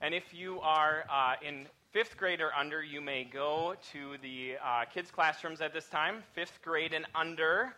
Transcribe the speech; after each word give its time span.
And 0.00 0.14
if 0.14 0.32
you 0.32 0.60
are 0.60 1.04
uh, 1.10 1.34
in 1.44 1.66
fifth 1.90 2.16
grade 2.16 2.40
or 2.40 2.54
under, 2.54 2.84
you 2.84 3.00
may 3.00 3.24
go 3.24 3.74
to 3.90 4.16
the 4.22 4.54
uh, 4.64 4.84
kids' 4.84 5.10
classrooms 5.10 5.60
at 5.60 5.72
this 5.72 5.86
time. 5.86 6.22
Fifth 6.34 6.60
grade 6.62 6.92
and 6.92 7.04
under. 7.16 7.74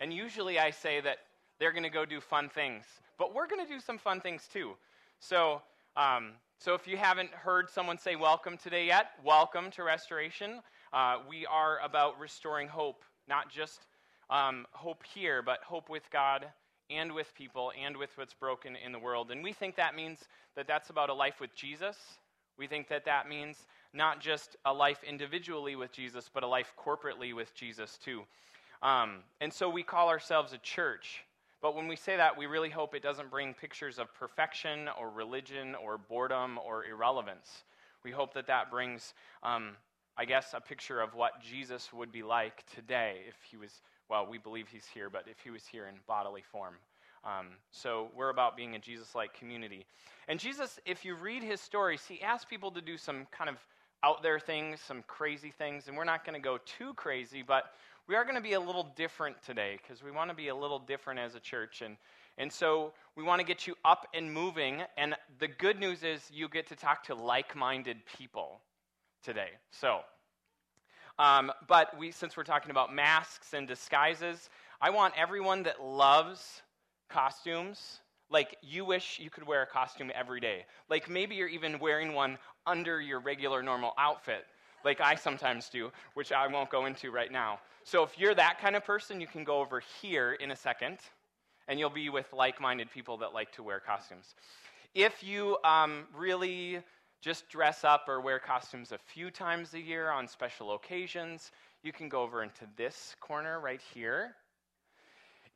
And 0.00 0.12
usually 0.12 0.60
I 0.60 0.70
say 0.70 1.00
that 1.00 1.18
they're 1.58 1.72
going 1.72 1.82
to 1.82 1.90
go 1.90 2.04
do 2.04 2.20
fun 2.20 2.48
things, 2.48 2.84
but 3.18 3.34
we're 3.34 3.48
going 3.48 3.66
to 3.66 3.72
do 3.72 3.80
some 3.80 3.98
fun 3.98 4.20
things 4.20 4.48
too. 4.52 4.74
So, 5.18 5.62
um, 5.96 6.34
so 6.60 6.74
if 6.74 6.86
you 6.86 6.96
haven't 6.96 7.30
heard 7.30 7.68
someone 7.68 7.98
say 7.98 8.14
welcome 8.14 8.56
today 8.56 8.86
yet, 8.86 9.10
welcome 9.24 9.72
to 9.72 9.82
Restoration. 9.82 10.60
Uh, 10.92 11.16
we 11.28 11.44
are 11.46 11.80
about 11.84 12.20
restoring 12.20 12.68
hope, 12.68 13.02
not 13.28 13.50
just 13.50 13.80
um, 14.30 14.64
hope 14.70 15.02
here, 15.12 15.42
but 15.42 15.58
hope 15.64 15.88
with 15.90 16.08
God 16.12 16.46
and 16.90 17.12
with 17.12 17.34
people 17.34 17.72
and 17.82 17.96
with 17.96 18.10
what's 18.16 18.34
broken 18.34 18.76
in 18.76 18.92
the 18.92 18.98
world. 18.98 19.30
And 19.30 19.42
we 19.42 19.52
think 19.52 19.76
that 19.76 19.94
means 19.94 20.20
that 20.56 20.66
that's 20.66 20.90
about 20.90 21.10
a 21.10 21.14
life 21.14 21.40
with 21.40 21.54
Jesus. 21.54 21.96
We 22.58 22.66
think 22.66 22.88
that 22.88 23.04
that 23.04 23.28
means 23.28 23.66
not 23.92 24.20
just 24.20 24.56
a 24.64 24.72
life 24.72 25.02
individually 25.04 25.76
with 25.76 25.92
Jesus, 25.92 26.30
but 26.32 26.42
a 26.42 26.46
life 26.46 26.72
corporately 26.78 27.34
with 27.34 27.54
Jesus 27.54 27.98
too. 28.02 28.22
Um, 28.82 29.18
and 29.40 29.52
so 29.52 29.68
we 29.68 29.82
call 29.82 30.08
ourselves 30.08 30.52
a 30.52 30.58
church. 30.58 31.24
But 31.60 31.74
when 31.74 31.88
we 31.88 31.96
say 31.96 32.16
that, 32.16 32.38
we 32.38 32.46
really 32.46 32.70
hope 32.70 32.94
it 32.94 33.02
doesn't 33.02 33.30
bring 33.30 33.52
pictures 33.52 33.98
of 33.98 34.14
perfection 34.14 34.88
or 34.98 35.10
religion 35.10 35.74
or 35.74 35.98
boredom 35.98 36.58
or 36.64 36.84
irrelevance. 36.84 37.64
We 38.04 38.12
hope 38.12 38.34
that 38.34 38.46
that 38.46 38.70
brings, 38.70 39.12
um, 39.42 39.76
I 40.16 40.24
guess, 40.24 40.54
a 40.54 40.60
picture 40.60 41.00
of 41.00 41.14
what 41.14 41.42
Jesus 41.42 41.92
would 41.92 42.12
be 42.12 42.22
like 42.22 42.64
today 42.74 43.22
if 43.28 43.34
he 43.50 43.56
was 43.56 43.82
well, 44.08 44.26
we 44.28 44.38
believe 44.38 44.68
he's 44.68 44.86
here, 44.92 45.10
but 45.10 45.24
if 45.26 45.38
he 45.42 45.50
was 45.50 45.66
here 45.66 45.86
in 45.86 45.94
bodily 46.06 46.42
form. 46.42 46.74
Um, 47.24 47.48
so 47.70 48.08
we're 48.16 48.30
about 48.30 48.56
being 48.56 48.74
a 48.74 48.78
Jesus 48.78 49.14
like 49.14 49.34
community. 49.34 49.86
And 50.28 50.38
Jesus, 50.38 50.78
if 50.86 51.04
you 51.04 51.14
read 51.14 51.42
his 51.42 51.60
stories, 51.60 52.02
he 52.08 52.22
asks 52.22 52.44
people 52.44 52.70
to 52.72 52.80
do 52.80 52.96
some 52.96 53.26
kind 53.30 53.50
of 53.50 53.56
out 54.02 54.22
there 54.22 54.38
things, 54.38 54.80
some 54.80 55.02
crazy 55.06 55.50
things. 55.50 55.88
And 55.88 55.96
we're 55.96 56.04
not 56.04 56.24
going 56.24 56.40
to 56.40 56.44
go 56.44 56.58
too 56.64 56.94
crazy, 56.94 57.42
but 57.46 57.72
we 58.06 58.14
are 58.14 58.24
going 58.24 58.36
to 58.36 58.40
be 58.40 58.54
a 58.54 58.60
little 58.60 58.92
different 58.96 59.36
today 59.44 59.78
because 59.82 60.02
we 60.02 60.10
want 60.10 60.30
to 60.30 60.36
be 60.36 60.48
a 60.48 60.54
little 60.54 60.78
different 60.78 61.20
as 61.20 61.34
a 61.34 61.40
church. 61.40 61.82
And, 61.82 61.96
and 62.38 62.52
so 62.52 62.92
we 63.16 63.22
want 63.22 63.40
to 63.40 63.46
get 63.46 63.66
you 63.66 63.74
up 63.84 64.06
and 64.14 64.32
moving. 64.32 64.82
And 64.96 65.14
the 65.40 65.48
good 65.48 65.78
news 65.78 66.02
is 66.04 66.22
you 66.32 66.48
get 66.48 66.68
to 66.68 66.76
talk 66.76 67.04
to 67.04 67.14
like 67.14 67.56
minded 67.56 67.98
people 68.16 68.60
today. 69.22 69.50
So 69.70 70.00
um, 71.18 71.52
but 71.66 71.96
we, 71.98 72.10
since 72.10 72.36
we're 72.36 72.44
talking 72.44 72.70
about 72.70 72.94
masks 72.94 73.52
and 73.52 73.66
disguises, 73.66 74.50
I 74.80 74.90
want 74.90 75.14
everyone 75.16 75.64
that 75.64 75.82
loves 75.82 76.62
costumes, 77.08 78.00
like 78.30 78.56
you 78.62 78.84
wish 78.84 79.18
you 79.18 79.30
could 79.30 79.46
wear 79.46 79.62
a 79.62 79.66
costume 79.66 80.12
every 80.14 80.40
day. 80.40 80.64
Like 80.88 81.08
maybe 81.08 81.34
you're 81.34 81.48
even 81.48 81.78
wearing 81.78 82.12
one 82.12 82.38
under 82.66 83.00
your 83.00 83.20
regular 83.20 83.62
normal 83.62 83.92
outfit, 83.98 84.44
like 84.84 85.00
I 85.00 85.14
sometimes 85.14 85.68
do, 85.68 85.90
which 86.14 86.30
I 86.30 86.46
won't 86.46 86.70
go 86.70 86.86
into 86.86 87.10
right 87.10 87.32
now. 87.32 87.58
So 87.84 88.02
if 88.02 88.18
you're 88.18 88.34
that 88.34 88.60
kind 88.60 88.76
of 88.76 88.84
person, 88.84 89.20
you 89.20 89.26
can 89.26 89.44
go 89.44 89.60
over 89.60 89.82
here 90.00 90.32
in 90.34 90.50
a 90.50 90.56
second, 90.56 90.98
and 91.66 91.78
you'll 91.78 91.90
be 91.90 92.10
with 92.10 92.32
like 92.32 92.60
minded 92.60 92.90
people 92.90 93.16
that 93.18 93.32
like 93.32 93.50
to 93.52 93.62
wear 93.62 93.80
costumes. 93.80 94.34
If 94.94 95.22
you 95.22 95.58
um, 95.64 96.06
really 96.16 96.80
just 97.20 97.48
dress 97.48 97.84
up 97.84 98.08
or 98.08 98.20
wear 98.20 98.38
costumes 98.38 98.92
a 98.92 98.98
few 98.98 99.30
times 99.30 99.74
a 99.74 99.80
year 99.80 100.10
on 100.10 100.28
special 100.28 100.74
occasions, 100.74 101.50
you 101.82 101.92
can 101.92 102.08
go 102.08 102.22
over 102.22 102.42
into 102.42 102.66
this 102.76 103.16
corner 103.20 103.60
right 103.60 103.80
here. 103.92 104.34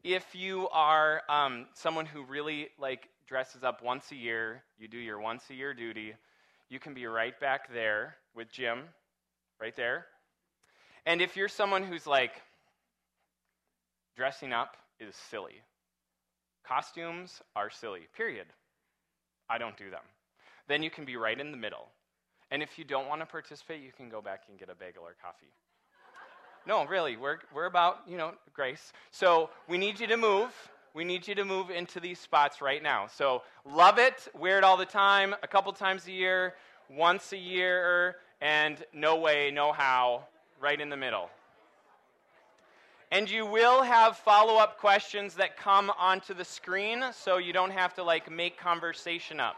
If 0.02 0.34
you 0.34 0.68
are 0.70 1.22
um, 1.28 1.66
someone 1.74 2.06
who 2.06 2.24
really 2.24 2.68
like 2.78 3.08
dresses 3.28 3.62
up 3.62 3.82
once 3.82 4.10
a 4.10 4.16
year, 4.16 4.62
you 4.78 4.88
do 4.88 4.98
your 4.98 5.20
once 5.20 5.44
a 5.50 5.54
year 5.54 5.72
duty, 5.72 6.14
you 6.68 6.80
can 6.80 6.94
be 6.94 7.06
right 7.06 7.38
back 7.38 7.72
there 7.72 8.16
with 8.34 8.50
Jim, 8.50 8.80
right 9.60 9.76
there. 9.76 10.06
And 11.06 11.20
if 11.20 11.36
you're 11.36 11.48
someone 11.48 11.84
who's 11.84 12.06
like, 12.06 12.32
dressing 14.16 14.52
up 14.52 14.76
is 14.98 15.14
silly, 15.30 15.62
costumes 16.66 17.40
are 17.54 17.70
silly, 17.70 18.08
period. 18.16 18.46
I 19.48 19.58
don't 19.58 19.76
do 19.76 19.90
them 19.90 20.02
then 20.68 20.82
you 20.82 20.90
can 20.90 21.04
be 21.04 21.16
right 21.16 21.38
in 21.38 21.50
the 21.50 21.56
middle. 21.56 21.88
And 22.50 22.62
if 22.62 22.78
you 22.78 22.84
don't 22.84 23.08
want 23.08 23.20
to 23.20 23.26
participate, 23.26 23.82
you 23.82 23.92
can 23.96 24.08
go 24.08 24.20
back 24.20 24.42
and 24.48 24.58
get 24.58 24.68
a 24.68 24.74
bagel 24.74 25.04
or 25.04 25.14
coffee. 25.22 25.52
no, 26.66 26.84
really, 26.84 27.16
we're, 27.16 27.38
we're 27.54 27.66
about, 27.66 28.00
you 28.06 28.16
know, 28.16 28.32
grace. 28.52 28.92
So 29.10 29.50
we 29.68 29.78
need 29.78 29.98
you 29.98 30.06
to 30.08 30.16
move. 30.16 30.50
We 30.94 31.04
need 31.04 31.26
you 31.26 31.34
to 31.36 31.44
move 31.44 31.70
into 31.70 31.98
these 32.00 32.18
spots 32.18 32.60
right 32.60 32.82
now. 32.82 33.06
So 33.06 33.42
love 33.64 33.98
it, 33.98 34.28
wear 34.38 34.58
it 34.58 34.64
all 34.64 34.76
the 34.76 34.84
time, 34.84 35.34
a 35.42 35.48
couple 35.48 35.72
times 35.72 36.06
a 36.06 36.12
year, 36.12 36.54
once 36.90 37.32
a 37.32 37.38
year, 37.38 38.16
and 38.42 38.84
no 38.92 39.16
way, 39.16 39.50
no 39.50 39.72
how, 39.72 40.24
right 40.60 40.78
in 40.78 40.90
the 40.90 40.96
middle. 40.96 41.30
And 43.10 43.30
you 43.30 43.46
will 43.46 43.82
have 43.82 44.16
follow 44.16 44.56
up 44.56 44.78
questions 44.78 45.34
that 45.34 45.56
come 45.56 45.90
onto 45.98 46.34
the 46.34 46.44
screen 46.44 47.04
so 47.12 47.38
you 47.38 47.52
don't 47.52 47.70
have 47.70 47.94
to 47.94 48.02
like 48.02 48.30
make 48.30 48.58
conversation 48.58 49.40
up. 49.40 49.56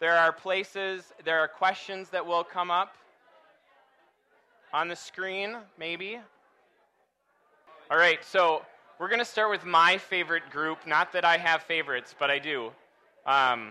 There 0.00 0.16
are 0.16 0.32
places, 0.32 1.12
there 1.24 1.40
are 1.40 1.48
questions 1.48 2.08
that 2.10 2.24
will 2.24 2.44
come 2.44 2.70
up 2.70 2.94
on 4.72 4.86
the 4.86 4.94
screen, 4.94 5.56
maybe. 5.76 6.20
All 7.90 7.96
right, 7.96 8.24
so 8.24 8.62
we're 9.00 9.08
going 9.08 9.18
to 9.18 9.24
start 9.24 9.50
with 9.50 9.64
my 9.64 9.98
favorite 9.98 10.50
group. 10.50 10.86
Not 10.86 11.12
that 11.14 11.24
I 11.24 11.36
have 11.36 11.62
favorites, 11.62 12.14
but 12.16 12.30
I 12.30 12.38
do. 12.38 12.70
Um, 13.26 13.70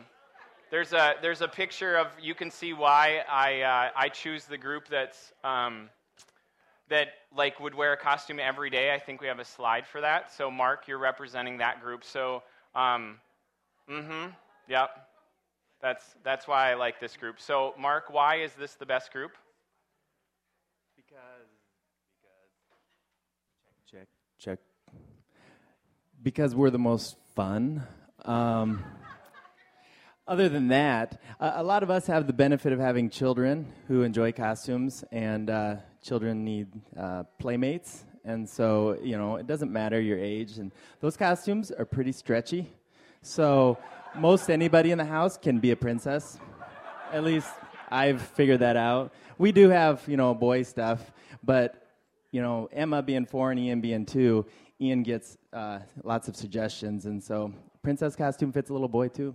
there's 0.70 0.92
a 0.92 1.14
there's 1.22 1.42
a 1.42 1.48
picture 1.48 1.96
of 1.96 2.08
you 2.22 2.36
can 2.36 2.52
see 2.52 2.74
why 2.74 3.24
I 3.30 3.62
uh, 3.62 3.90
I 3.96 4.09
choose 4.09 4.44
the 4.44 4.58
group 4.58 4.90
that's 4.90 5.32
um, 5.46 5.90
that 6.90 7.08
like 7.34 7.58
would 7.62 7.74
wear 7.74 7.94
a 7.94 7.98
costume 7.98 8.40
every 8.42 8.70
day. 8.70 8.94
I 8.94 9.00
think 9.00 9.22
we 9.22 9.28
have 9.28 9.40
a 9.40 9.46
slide 9.46 9.88
for 9.88 10.02
that. 10.02 10.34
So 10.34 10.52
Mark, 10.52 10.90
you're 10.90 10.98
representing 10.98 11.58
that 11.59 11.82
group. 11.82 12.04
So, 12.04 12.44
um, 12.76 13.20
mm-hmm, 13.90 14.32
yep. 14.68 15.06
That's, 15.82 16.04
that's 16.24 16.48
why 16.48 16.72
I 16.72 16.74
like 16.74 17.00
this 17.00 17.16
group. 17.16 17.40
So, 17.40 17.76
Mark, 17.78 18.06
why 18.10 18.38
is 18.38 18.52
this 18.54 18.74
the 18.74 18.86
best 18.86 19.12
group? 19.12 19.32
Because, 20.96 21.18
because, 22.20 23.92
check, 23.92 24.08
check. 24.40 24.60
Because 26.24 26.56
we're 26.56 26.72
the 26.72 26.80
most 26.80 27.16
fun. 27.36 27.84
Um, 28.26 28.84
other 30.28 30.50
than 30.50 30.70
that, 30.70 31.22
uh, 31.40 31.54
a 31.56 31.64
lot 31.64 31.84
of 31.84 31.92
us 31.92 32.08
have 32.08 32.26
the 32.26 32.34
benefit 32.34 32.74
of 32.74 32.80
having 32.80 33.12
children 33.12 33.72
who 33.88 34.02
enjoy 34.02 34.32
costumes, 34.32 35.04
and 35.12 35.52
uh, 35.52 35.76
children 36.02 36.44
need 36.44 36.68
uh, 37.00 37.24
playmates. 37.38 38.04
And 38.26 38.50
so, 38.50 38.98
you 39.04 39.16
know, 39.16 39.36
it 39.36 39.46
doesn't 39.46 39.72
matter 39.72 40.02
your 40.02 40.18
age. 40.18 40.58
And 40.58 40.72
those 41.02 41.16
costumes 41.16 41.70
are 41.70 41.86
pretty 41.86 42.12
stretchy. 42.12 42.74
So, 43.22 43.78
most 44.16 44.50
anybody 44.50 44.91
in 44.91 44.97
the 44.97 45.06
house 45.06 45.38
can 45.38 45.59
be 45.59 45.72
a 45.72 45.75
princess. 45.75 46.40
At 47.12 47.23
least 47.23 47.50
I've 47.90 48.22
figured 48.22 48.59
that 48.59 48.78
out. 48.78 49.13
We 49.38 49.51
do 49.51 49.69
have, 49.69 50.03
you 50.07 50.18
know, 50.18 50.34
boy 50.34 50.63
stuff, 50.63 51.12
but, 51.44 51.88
you 52.31 52.41
know, 52.41 52.67
Emma 52.72 53.01
being 53.01 53.25
four 53.25 53.51
and 53.51 53.59
Ian 53.59 53.81
being 53.81 54.06
two, 54.06 54.46
Ian 54.81 55.03
gets 55.03 55.38
uh, 55.53 55.79
lots 56.03 56.28
of 56.28 56.35
suggestions, 56.35 57.06
and 57.06 57.23
so 57.23 57.51
princess 57.81 58.16
costume 58.16 58.51
fits 58.51 58.69
a 58.69 58.73
little 58.73 58.88
boy 58.88 59.07
too. 59.07 59.34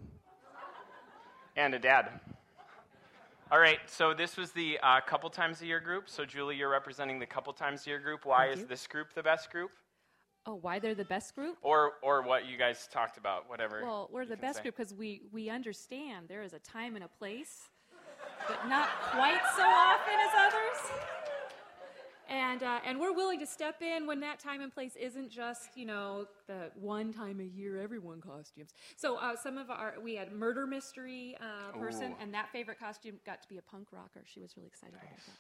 And 1.56 1.75
a 1.75 1.78
dad. 1.78 2.21
All 3.50 3.59
right, 3.59 3.81
so 3.87 4.15
this 4.15 4.37
was 4.37 4.53
the 4.53 4.78
uh, 4.82 5.00
couple 5.03 5.28
times 5.28 5.61
a 5.61 5.66
year 5.66 5.81
group. 5.81 6.09
So, 6.09 6.25
Julie, 6.25 6.56
you're 6.56 6.71
representing 6.71 7.19
the 7.19 7.27
couple 7.27 7.53
times 7.53 7.87
a 7.87 7.91
year 7.91 7.99
group. 7.99 8.25
Why 8.25 8.47
Thank 8.47 8.55
is 8.55 8.61
you. 8.61 8.66
this 8.66 8.87
group 8.87 9.12
the 9.15 9.22
best 9.22 9.50
group? 9.50 9.71
Oh, 10.45 10.57
why 10.57 10.81
they're 10.81 10.95
the 10.95 11.05
best 11.05 11.37
group? 11.37 11.57
Or, 11.63 11.93
or 12.03 12.23
what 12.23 12.47
you 12.47 12.57
guys 12.57 12.89
talked 12.93 13.17
about, 13.17 13.49
whatever. 13.49 13.83
Well, 13.85 14.09
we're 14.13 14.27
the 14.27 14.37
best 14.37 14.57
say. 14.57 14.62
group 14.62 14.77
because 14.77 14.93
we, 14.93 15.23
we 15.33 15.49
understand 15.49 16.27
there 16.29 16.43
is 16.43 16.53
a 16.53 16.59
time 16.59 16.97
and 16.97 17.05
a 17.05 17.09
place, 17.09 17.69
but 18.49 18.69
not 18.69 18.89
quite 19.12 19.41
so 19.56 19.62
often 19.62 20.15
as 20.15 20.31
others. 20.37 21.00
And, 22.29 22.62
uh, 22.62 22.81
and 22.85 22.99
we're 22.99 23.12
willing 23.12 23.39
to 23.41 23.47
step 23.47 23.83
in 23.83 24.06
when 24.06 24.19
that 24.21 24.41
time 24.41 24.62
and 24.62 24.73
place 24.73 24.97
isn't 24.97 25.31
just, 25.31 25.77
you 25.77 25.87
know, 25.87 26.27
the 26.49 26.71
one 26.75 27.12
time 27.12 27.41
a 27.41 27.45
year 27.45 27.81
everyone 27.81 28.21
costumes. 28.21 28.71
So 28.97 29.17
uh, 29.19 29.37
some 29.37 29.59
of 29.59 29.71
our, 29.71 29.95
we 30.03 30.17
had 30.17 30.33
murder 30.33 30.67
mystery 30.67 31.37
uh, 31.41 31.79
person, 31.79 32.12
Ooh. 32.12 32.23
and 32.23 32.35
that 32.35 32.49
favorite 32.50 32.81
costume 32.81 33.21
got 33.25 33.43
to 33.43 33.49
be 33.49 33.59
a 33.59 33.62
punk 33.62 33.88
rocker. 33.93 34.23
She 34.25 34.41
was 34.41 34.56
really 34.56 34.69
excited 34.69 34.95
nice. 34.95 35.03
about 35.05 35.27
that. 35.27 35.37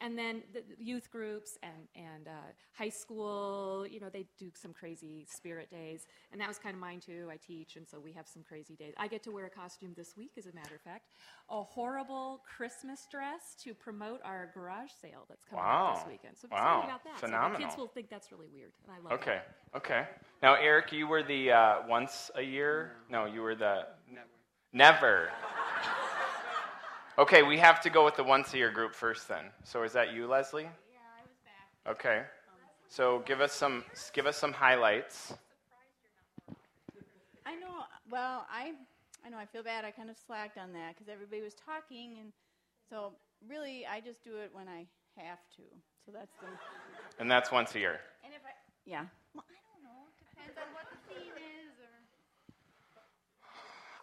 And 0.00 0.18
then 0.18 0.42
the 0.52 0.62
the 0.76 0.82
youth 0.82 1.10
groups 1.10 1.58
and, 1.62 1.88
and 1.94 2.28
uh, 2.28 2.30
high 2.72 2.88
school, 2.88 3.86
you 3.88 4.00
know, 4.00 4.08
they 4.08 4.26
do 4.38 4.50
some 4.54 4.72
crazy 4.72 5.26
spirit 5.28 5.70
days. 5.70 6.06
And 6.32 6.40
that 6.40 6.48
was 6.48 6.58
kind 6.58 6.74
of 6.74 6.80
mine 6.80 7.00
too. 7.00 7.28
I 7.30 7.36
teach, 7.36 7.76
and 7.76 7.86
so 7.88 7.98
we 8.00 8.12
have 8.12 8.26
some 8.26 8.42
crazy 8.42 8.74
days. 8.76 8.94
I 8.98 9.08
get 9.08 9.22
to 9.24 9.30
wear 9.30 9.46
a 9.46 9.50
costume 9.50 9.92
this 9.96 10.16
week, 10.16 10.32
as 10.38 10.46
a 10.46 10.52
matter 10.52 10.74
of 10.74 10.80
fact. 10.82 11.08
A 11.50 11.62
horrible 11.62 12.42
Christmas 12.56 13.06
dress 13.10 13.56
to 13.64 13.74
promote 13.74 14.20
our 14.24 14.50
garage 14.54 14.90
sale 15.00 15.24
that's 15.28 15.44
coming 15.44 15.64
up 15.64 15.94
this 15.94 16.04
weekend. 16.10 16.36
So 16.38 16.48
I'm 16.50 16.52
Wow. 16.52 16.66
excited 16.68 16.84
about 16.90 17.04
that. 17.04 17.20
So 17.20 17.26
Phenomenal. 17.26 17.58
the 17.58 17.64
kids 17.64 17.76
will 17.76 17.88
think 17.88 18.08
that's 18.10 18.32
really 18.32 18.48
weird, 18.52 18.72
and 18.84 18.92
I 18.92 18.98
love 19.00 19.12
Okay. 19.20 19.36
it. 19.36 19.42
Okay, 19.76 20.02
okay. 20.02 20.08
Now, 20.42 20.54
Eric, 20.54 20.92
you 20.92 21.06
were 21.06 21.22
the 21.22 21.52
uh, 21.52 21.74
once 21.88 22.30
a 22.34 22.42
year. 22.42 22.92
No, 23.10 23.26
you 23.26 23.42
were 23.42 23.54
the 23.54 23.86
Never. 24.10 24.26
never. 24.72 25.30
Okay, 27.18 27.42
we 27.42 27.58
have 27.58 27.80
to 27.82 27.90
go 27.90 28.04
with 28.06 28.16
the 28.16 28.24
once 28.24 28.54
a 28.54 28.56
year 28.56 28.70
group 28.70 28.94
first, 28.94 29.28
then. 29.28 29.44
So 29.64 29.82
is 29.82 29.92
that 29.92 30.14
you, 30.14 30.26
Leslie? 30.26 30.62
Yeah, 30.62 30.68
I 31.18 31.22
was 31.22 31.36
back. 31.44 31.92
Okay. 31.92 32.22
So 32.88 33.22
give 33.26 33.42
us 33.42 33.52
some 33.52 33.84
give 34.14 34.26
us 34.26 34.36
some 34.36 34.52
highlights. 34.52 35.34
I 37.44 37.54
know. 37.56 37.84
Well, 38.10 38.46
I 38.50 38.72
I 39.24 39.28
know. 39.28 39.36
I 39.36 39.44
feel 39.44 39.62
bad. 39.62 39.84
I 39.84 39.90
kind 39.90 40.08
of 40.08 40.16
slacked 40.26 40.56
on 40.56 40.72
that 40.72 40.94
because 40.94 41.08
everybody 41.12 41.42
was 41.42 41.54
talking, 41.54 42.16
and 42.18 42.32
so 42.88 43.12
really, 43.46 43.84
I 43.86 44.00
just 44.00 44.24
do 44.24 44.36
it 44.38 44.50
when 44.52 44.68
I 44.68 44.86
have 45.16 45.40
to. 45.56 45.62
So 46.06 46.12
that's 46.12 46.32
the. 46.40 46.48
And 47.20 47.30
that's 47.30 47.52
once 47.52 47.74
a 47.74 47.78
year. 47.78 48.00
And 48.24 48.32
if 48.32 48.40
I 48.40 48.52
yeah. 48.86 49.04
Well, 49.34 49.44
I 49.48 49.60
don't 49.68 49.84
know. 49.84 50.08
Depends 50.32 50.56
on 50.56 50.72
what 50.72 50.88
the 50.88 50.96
theme 51.12 51.36
is, 51.36 51.76
or. 51.76 51.92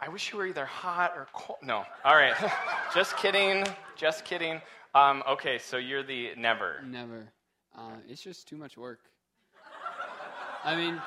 I 0.01 0.07
wish 0.07 0.31
you 0.31 0.37
were 0.37 0.45
either 0.47 0.65
hot 0.65 1.13
or 1.15 1.27
cold. 1.33 1.59
No. 1.61 1.83
All 2.05 2.15
right. 2.15 2.33
Just 2.93 3.17
kidding. 3.17 3.65
Just 3.97 4.23
kidding. 4.23 4.61
Um, 4.95 5.23
okay, 5.29 5.59
so 5.59 5.77
you're 5.77 6.03
the 6.03 6.31
never. 6.37 6.81
Never. 6.85 7.27
Uh, 7.77 7.97
it's 8.07 8.21
just 8.23 8.47
too 8.47 8.57
much 8.57 8.75
work. 8.75 9.01
I 10.63 10.75
mean, 10.75 10.99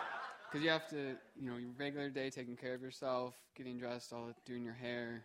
because 0.49 0.63
you 0.65 0.71
have 0.71 0.89
to, 0.91 1.17
you 1.39 1.51
know, 1.51 1.57
your 1.57 1.71
regular 1.77 2.09
day 2.09 2.31
taking 2.31 2.57
care 2.57 2.75
of 2.75 2.81
yourself, 2.81 3.35
getting 3.57 3.79
dressed, 3.79 4.13
all 4.13 4.33
doing 4.47 4.65
your 4.65 4.75
hair, 4.75 5.25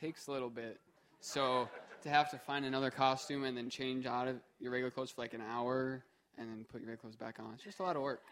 takes 0.00 0.28
a 0.28 0.32
little 0.32 0.48
bit. 0.48 0.78
So 1.20 1.68
to 2.02 2.08
have 2.08 2.30
to 2.30 2.38
find 2.38 2.64
another 2.64 2.90
costume 2.90 3.44
and 3.44 3.56
then 3.56 3.68
change 3.68 4.06
out 4.06 4.28
of 4.28 4.36
your 4.60 4.70
regular 4.70 4.90
clothes 4.90 5.10
for 5.10 5.22
like 5.22 5.34
an 5.34 5.42
hour 5.50 6.04
and 6.38 6.48
then 6.48 6.64
put 6.70 6.80
your 6.80 6.90
regular 6.90 6.98
clothes 6.98 7.16
back 7.16 7.38
on, 7.40 7.54
it's 7.54 7.64
just 7.64 7.80
a 7.80 7.82
lot 7.82 7.96
of 7.96 8.02
work. 8.02 8.22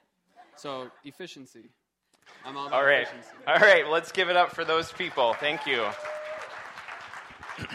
So 0.56 0.90
efficiency. 1.04 1.70
I'm 2.44 2.56
all 2.56 2.68
All 2.72 2.84
right. 2.84 3.02
efficiency. 3.02 3.30
All 3.46 3.58
right, 3.58 3.88
let's 3.88 4.12
give 4.12 4.28
it 4.28 4.36
up 4.36 4.52
for 4.52 4.64
those 4.64 4.92
people. 4.92 5.34
Thank 5.34 5.66
you. 5.66 5.86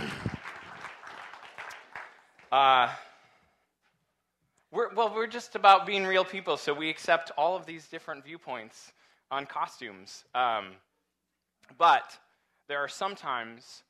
Uh, 2.52 2.90
we're, 4.72 4.92
well, 4.96 5.14
we're 5.14 5.28
just 5.28 5.56
about 5.56 5.86
being 5.86 6.04
real 6.04 6.26
people, 6.26 6.58
so 6.58 6.74
we 6.74 6.90
accept 6.90 7.32
all 7.38 7.56
of 7.56 7.68
these 7.68 7.88
different 7.88 8.26
viewpoints 8.26 8.92
on 9.30 9.46
costumes. 9.46 10.26
Um, 10.34 10.70
but 11.78 12.18
there 12.68 12.80
are 12.80 12.88
sometimes, 12.88 13.84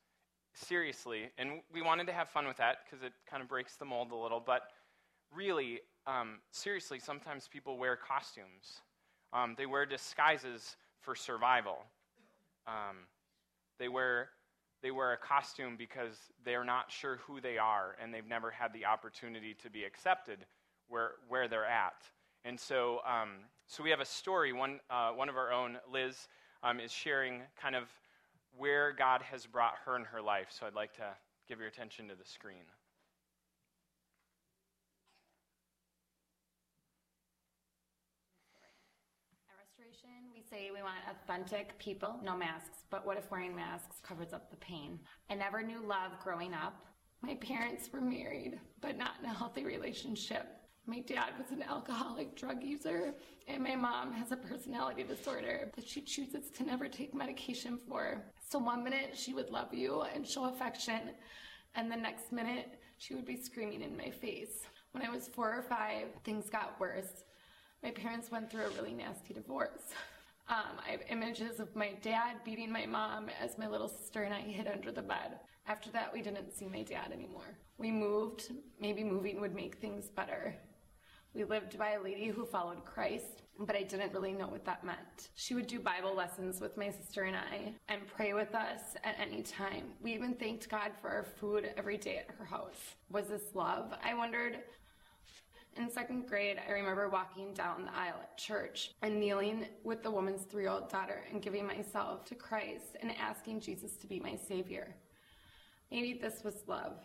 seriously, 0.53 1.29
and 1.37 1.61
we 1.73 1.81
wanted 1.81 2.07
to 2.07 2.13
have 2.13 2.27
fun 2.27 2.47
with 2.47 2.57
that 2.57 2.79
because 2.83 3.01
it 3.01 3.13
kind 3.29 3.41
of 3.41 3.47
breaks 3.47 3.75
the 3.77 3.85
mold 3.85 4.11
a 4.11 4.15
little, 4.15 4.41
but 4.45 4.63
really, 5.33 5.79
um, 6.05 6.39
seriously, 6.51 6.99
sometimes 6.99 7.47
people 7.47 7.77
wear 7.77 7.95
costumes. 7.95 8.81
Um, 9.33 9.55
they 9.57 9.65
wear 9.65 9.85
disguises 9.85 10.75
for 11.01 11.15
survival. 11.15 11.77
Um, 12.67 12.97
they 13.77 13.87
wear 13.87 14.29
they 14.81 14.91
wear 14.91 15.11
a 15.11 15.17
costume 15.17 15.75
because 15.77 16.15
they're 16.45 16.63
not 16.63 16.89
sure 16.89 17.17
who 17.27 17.41
they 17.41 17.57
are 17.57 17.97
and 18.01 18.13
they've 18.13 18.25
never 18.25 18.49
had 18.49 18.71
the 18.71 18.85
opportunity 18.85 19.53
to 19.61 19.69
be 19.69 19.83
accepted 19.83 20.45
where 20.87 21.11
where 21.27 21.47
they're 21.47 21.65
at. 21.65 22.03
And 22.45 22.59
so 22.59 22.99
um, 23.05 23.29
so 23.67 23.83
we 23.83 23.89
have 23.89 23.99
a 23.99 24.05
story. 24.05 24.53
One 24.53 24.79
uh, 24.89 25.11
one 25.11 25.29
of 25.29 25.37
our 25.37 25.51
own, 25.51 25.77
Liz, 25.91 26.27
um, 26.63 26.79
is 26.79 26.91
sharing 26.91 27.41
kind 27.61 27.75
of 27.75 27.83
where 28.57 28.91
God 28.91 29.21
has 29.21 29.45
brought 29.45 29.75
her 29.85 29.95
in 29.95 30.03
her 30.05 30.21
life. 30.21 30.47
So 30.49 30.65
I'd 30.65 30.73
like 30.73 30.93
to 30.95 31.15
give 31.47 31.59
your 31.59 31.67
attention 31.67 32.07
to 32.09 32.15
the 32.15 32.25
screen. 32.25 32.65
At 39.49 39.57
Restoration, 39.57 40.29
we 40.33 40.38
say 40.49 40.71
we 40.73 40.81
want 40.81 40.97
authentic 41.09 41.77
people, 41.77 42.19
no 42.23 42.35
masks. 42.35 42.83
But 42.89 43.05
what 43.05 43.17
if 43.17 43.29
wearing 43.29 43.55
masks 43.55 43.97
covers 44.01 44.33
up 44.33 44.49
the 44.49 44.57
pain? 44.57 44.99
I 45.29 45.35
never 45.35 45.61
knew 45.61 45.79
love 45.85 46.11
growing 46.23 46.53
up. 46.53 46.85
My 47.21 47.35
parents 47.35 47.89
were 47.91 48.01
married, 48.01 48.59
but 48.81 48.97
not 48.97 49.15
in 49.21 49.29
a 49.29 49.33
healthy 49.33 49.63
relationship. 49.63 50.47
My 50.87 51.01
dad 51.01 51.33
was 51.37 51.51
an 51.51 51.61
alcoholic 51.61 52.35
drug 52.35 52.63
user, 52.63 53.13
and 53.47 53.63
my 53.63 53.75
mom 53.75 54.11
has 54.13 54.31
a 54.31 54.37
personality 54.37 55.03
disorder 55.03 55.69
that 55.75 55.87
she 55.87 56.01
chooses 56.01 56.49
to 56.51 56.63
never 56.63 56.87
take 56.87 57.13
medication 57.13 57.77
for. 57.87 58.23
So 58.49 58.57
one 58.57 58.83
minute 58.83 59.11
she 59.15 59.33
would 59.33 59.51
love 59.51 59.73
you 59.73 60.01
and 60.01 60.27
show 60.27 60.45
affection, 60.45 61.11
and 61.75 61.91
the 61.91 61.97
next 61.97 62.31
minute 62.31 62.79
she 62.97 63.13
would 63.13 63.25
be 63.25 63.37
screaming 63.37 63.83
in 63.83 63.95
my 63.95 64.09
face. 64.09 64.63
When 64.93 65.05
I 65.05 65.11
was 65.11 65.27
four 65.27 65.53
or 65.55 65.61
five, 65.61 66.07
things 66.23 66.49
got 66.49 66.79
worse. 66.79 67.23
My 67.83 67.91
parents 67.91 68.31
went 68.31 68.49
through 68.49 68.65
a 68.65 68.69
really 68.69 68.93
nasty 68.93 69.33
divorce. 69.35 69.93
Um, 70.49 70.79
I 70.83 70.91
have 70.91 71.01
images 71.09 71.59
of 71.59 71.75
my 71.75 71.91
dad 72.01 72.37
beating 72.43 72.71
my 72.71 72.87
mom 72.87 73.27
as 73.39 73.59
my 73.59 73.67
little 73.67 73.87
sister 73.87 74.23
and 74.23 74.33
I 74.33 74.41
hid 74.41 74.67
under 74.67 74.91
the 74.91 75.03
bed. 75.03 75.37
After 75.67 75.91
that, 75.91 76.11
we 76.11 76.23
didn't 76.23 76.57
see 76.57 76.65
my 76.65 76.81
dad 76.81 77.11
anymore. 77.13 77.59
We 77.77 77.91
moved. 77.91 78.51
Maybe 78.81 79.03
moving 79.03 79.39
would 79.41 79.53
make 79.53 79.75
things 79.75 80.09
better. 80.09 80.55
We 81.35 81.43
lived 81.43 81.77
by 81.77 81.91
a 81.91 82.01
lady 82.01 82.29
who 82.29 82.47
followed 82.47 82.83
Christ, 82.83 83.43
but 83.59 83.75
I 83.75 83.83
didn't 83.83 84.11
really 84.11 84.33
know 84.33 84.47
what 84.47 84.65
that 84.65 84.83
meant. 84.83 85.29
She 85.35 85.53
would 85.53 85.67
do 85.67 85.79
Bible 85.79 86.15
lessons 86.15 86.59
with 86.59 86.75
my 86.75 86.89
sister 86.89 87.25
and 87.25 87.35
I 87.35 87.75
and 87.87 88.07
pray 88.07 88.33
with 88.33 88.55
us 88.55 88.95
at 89.03 89.19
any 89.19 89.43
time. 89.43 89.93
We 90.01 90.13
even 90.15 90.33
thanked 90.33 90.67
God 90.67 90.93
for 90.99 91.11
our 91.11 91.27
food 91.39 91.69
every 91.77 91.97
day 91.97 92.17
at 92.27 92.35
her 92.35 92.45
house. 92.45 92.95
Was 93.11 93.27
this 93.27 93.53
love? 93.53 93.93
I 94.03 94.15
wondered. 94.15 94.61
In 95.79 95.89
second 95.89 96.27
grade, 96.27 96.57
I 96.67 96.73
remember 96.73 97.07
walking 97.07 97.53
down 97.53 97.85
the 97.85 97.97
aisle 97.97 98.19
at 98.21 98.37
church 98.37 98.91
and 99.01 99.17
kneeling 99.17 99.65
with 99.85 100.03
the 100.03 100.11
woman's 100.11 100.43
three 100.43 100.63
year 100.63 100.71
old 100.71 100.89
daughter 100.89 101.23
and 101.31 101.41
giving 101.41 101.65
myself 101.65 102.25
to 102.25 102.35
Christ 102.35 102.97
and 103.01 103.13
asking 103.17 103.61
Jesus 103.61 103.95
to 103.95 104.05
be 104.05 104.19
my 104.19 104.35
Savior. 104.35 104.93
Maybe 105.89 106.19
this 106.21 106.43
was 106.43 106.63
love. 106.67 106.97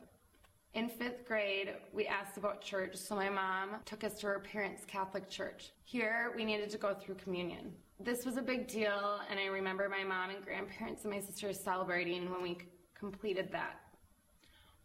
In 0.75 0.89
fifth 0.89 1.25
grade, 1.25 1.73
we 1.93 2.09
asked 2.09 2.37
about 2.37 2.63
church, 2.63 2.97
so 2.97 3.15
my 3.15 3.31
mom 3.31 3.77
took 3.85 4.03
us 4.03 4.19
to 4.19 4.27
her 4.27 4.41
parents' 4.41 4.85
Catholic 4.85 5.31
church. 5.31 5.71
Here, 5.85 6.33
we 6.37 6.45
needed 6.45 6.69
to 6.71 6.79
go 6.79 6.95
through 6.95 7.15
communion. 7.15 7.73
This 8.01 8.27
was 8.27 8.39
a 8.39 8.43
big 8.43 8.67
deal, 8.67 9.21
and 9.31 9.39
I 9.39 9.47
remember 9.47 9.89
my 9.89 10.03
mom 10.03 10.31
and 10.31 10.45
grandparents 10.45 11.05
and 11.05 11.15
my 11.15 11.21
sisters 11.21 11.61
celebrating 11.61 12.29
when 12.29 12.43
we 12.43 12.59
completed 12.99 13.53
that. 13.53 13.84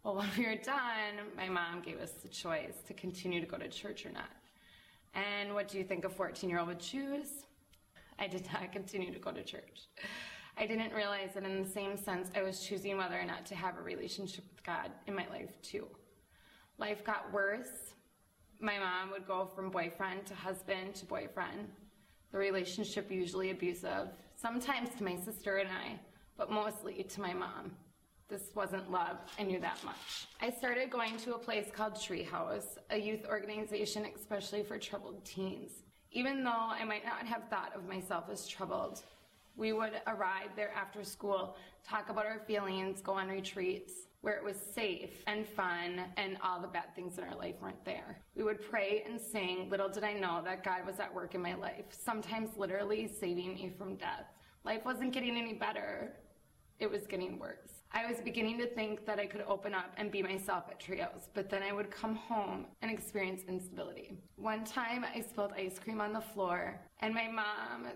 Well, 0.04 0.16
when 0.18 0.30
we 0.38 0.46
were 0.46 0.56
done, 0.56 1.28
my 1.36 1.50
mom 1.50 1.82
gave 1.82 2.00
us 2.00 2.12
the 2.12 2.30
choice 2.30 2.76
to 2.88 2.94
continue 2.94 3.42
to 3.42 3.48
go 3.48 3.58
to 3.58 3.68
church 3.68 4.06
or 4.06 4.12
not. 4.12 4.30
And 5.14 5.54
what 5.54 5.68
do 5.68 5.78
you 5.78 5.84
think 5.84 6.06
a 6.06 6.10
14 6.10 6.50
year 6.50 6.60
old 6.60 6.70
would 6.70 6.80
choose? 6.80 7.46
I 8.18 8.28
did 8.28 8.48
not 8.54 8.72
continue 8.72 9.12
to 9.14 9.20
go 9.20 9.32
to 9.32 9.44
church. 9.44 9.88
I 10.58 10.66
didn't 10.66 10.94
realize 10.94 11.30
that 11.36 11.44
in 11.44 11.64
the 11.64 11.70
same 11.70 11.96
sense, 11.96 12.30
I 12.36 12.42
was 12.42 12.60
choosing 12.66 12.98
whether 12.98 13.18
or 13.18 13.26
not 13.26 13.46
to 13.48 13.56
have 13.56 13.78
a 13.78 13.82
relationship 13.82 14.44
with 14.52 14.64
God 14.64 14.92
in 15.08 15.16
my 15.16 15.26
life, 15.30 15.62
too. 15.62 15.88
Life 16.78 17.04
got 17.06 17.32
worse. 17.32 17.94
My 18.60 18.78
mom 18.78 19.12
would 19.12 19.26
go 19.26 19.50
from 19.56 19.70
boyfriend 19.70 20.26
to 20.26 20.36
husband 20.36 20.96
to 20.96 21.06
boyfriend. 21.06 21.70
The 22.34 22.38
relationship 22.38 23.10
usually 23.10 23.52
abusive, 23.52 24.10
sometimes 24.36 24.90
to 24.98 25.04
my 25.04 25.16
sister 25.16 25.58
and 25.58 25.70
I, 25.70 25.98
but 26.38 26.52
mostly 26.52 27.04
to 27.04 27.22
my 27.22 27.34
mom. 27.34 27.72
This 28.30 28.52
wasn't 28.54 28.92
love. 28.92 29.18
I 29.40 29.44
knew 29.44 29.60
that 29.60 29.84
much. 29.84 30.28
I 30.40 30.52
started 30.52 30.92
going 30.92 31.18
to 31.18 31.34
a 31.34 31.40
place 31.40 31.66
called 31.74 31.96
Treehouse, 31.96 32.78
a 32.92 32.98
youth 32.98 33.26
organization 33.28 34.06
especially 34.16 34.62
for 34.62 34.78
troubled 34.78 35.26
teens. 35.26 35.72
Even 36.12 36.44
though 36.44 36.52
I 36.52 36.84
might 36.86 37.04
not 37.04 37.26
have 37.26 37.50
thought 37.50 37.76
of 37.76 37.88
myself 37.88 38.26
as 38.32 38.48
troubled, 38.48 39.02
we 39.58 39.74
would 39.74 39.94
arrive 40.06 40.50
there 40.56 40.72
after 40.76 41.04
school, 41.04 41.58
talk 41.84 42.10
about 42.10 42.28
our 42.28 42.40
feelings, 42.46 43.02
go 43.02 43.14
on 43.14 43.30
retreats 43.30 43.94
where 44.22 44.36
it 44.36 44.44
was 44.44 44.58
safe 44.76 45.24
and 45.26 45.48
fun 45.48 46.02
and 46.18 46.38
all 46.44 46.62
the 46.62 46.68
bad 46.68 46.94
things 46.96 47.18
in 47.18 47.24
our 47.24 47.36
life 47.36 47.56
weren't 47.62 47.84
there. 47.84 48.20
We 48.36 48.44
would 48.44 48.62
pray 48.62 49.04
and 49.10 49.20
sing. 49.20 49.70
Little 49.72 49.90
did 49.90 50.04
I 50.04 50.14
know 50.14 50.42
that 50.44 50.64
God 50.64 50.86
was 50.86 51.00
at 51.00 51.14
work 51.14 51.34
in 51.36 51.42
my 51.42 51.56
life, 51.56 51.86
sometimes 51.90 52.58
literally 52.58 53.08
saving 53.08 53.56
me 53.56 53.74
from 53.76 53.96
death. 53.96 54.26
Life 54.66 54.86
wasn't 54.86 55.14
getting 55.14 55.36
any 55.36 55.54
better, 55.54 56.14
it 56.80 56.92
was 56.92 57.08
getting 57.08 57.40
worse. 57.40 57.79
I 57.92 58.06
was 58.06 58.22
beginning 58.22 58.60
to 58.60 58.68
think 58.68 59.06
that 59.08 59.20
I 59.20 59.26
could 59.26 59.44
open 59.48 59.74
up 59.74 59.94
and 59.98 60.12
be 60.12 60.22
myself 60.22 60.66
at 60.70 60.80
Treehouse, 60.80 61.28
but 61.34 61.50
then 61.50 61.64
I 61.64 61.74
would 61.74 61.90
come 61.90 62.16
home 62.16 62.68
and 62.82 62.92
experience 62.92 63.42
instability. 63.48 64.14
One 64.36 64.64
time 64.64 65.04
I 65.04 65.22
spilled 65.22 65.54
ice 65.58 65.80
cream 65.80 66.00
on 66.00 66.14
the 66.14 66.22
floor, 66.22 66.80
and 67.00 67.14
my 67.14 67.28
mom 67.28 67.88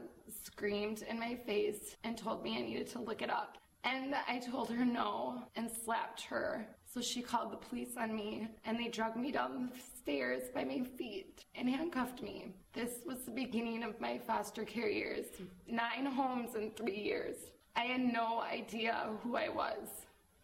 screamed 0.44 1.04
in 1.08 1.20
my 1.20 1.36
face 1.46 1.96
and 2.04 2.18
told 2.18 2.44
me 2.44 2.58
I 2.58 2.62
needed 2.62 2.88
to 2.88 3.02
look 3.02 3.22
it 3.22 3.30
up. 3.30 3.58
And 3.84 4.16
I 4.28 4.40
told 4.40 4.70
her 4.72 4.86
no 4.86 5.44
and 5.56 5.70
slapped 5.70 6.22
her 6.24 6.66
So 6.86 7.02
she 7.02 7.22
called 7.22 7.52
the 7.52 7.58
police 7.58 7.98
on 7.98 8.16
me 8.16 8.48
and 8.66 8.80
they 8.80 8.88
dragged 8.88 9.18
me 9.18 9.32
down 9.32 9.72
the 9.74 9.80
stairs 9.98 10.44
by 10.54 10.64
my 10.64 10.84
feet 10.96 11.44
and 11.56 11.68
handcuffed 11.68 12.22
me. 12.22 12.54
This 12.72 13.00
was 13.06 13.26
the 13.26 13.32
beginning 13.32 13.84
of 13.84 14.00
my 14.00 14.20
foster 14.20 14.64
care 14.64 14.90
years. 14.90 15.26
Nine 15.68 16.06
homes 16.06 16.56
in 16.56 16.72
three 16.72 17.00
years. 17.00 17.36
I 17.76 17.82
had 17.86 18.02
no 18.02 18.42
idea 18.42 19.10
who 19.24 19.36
I 19.36 19.50
was. 19.50 19.88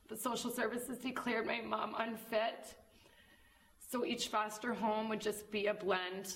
The 0.08 0.18
social 0.18 0.50
services 0.50 0.98
declared 0.98 1.46
my 1.46 1.62
mom 1.62 1.96
unfit. 1.98 2.76
So 3.92 4.04
each 4.06 4.30
foster 4.30 4.74
home 4.74 5.10
would 5.10 5.22
just 5.22 5.52
be 5.52 5.68
a 5.68 5.74
blend. 5.74 6.34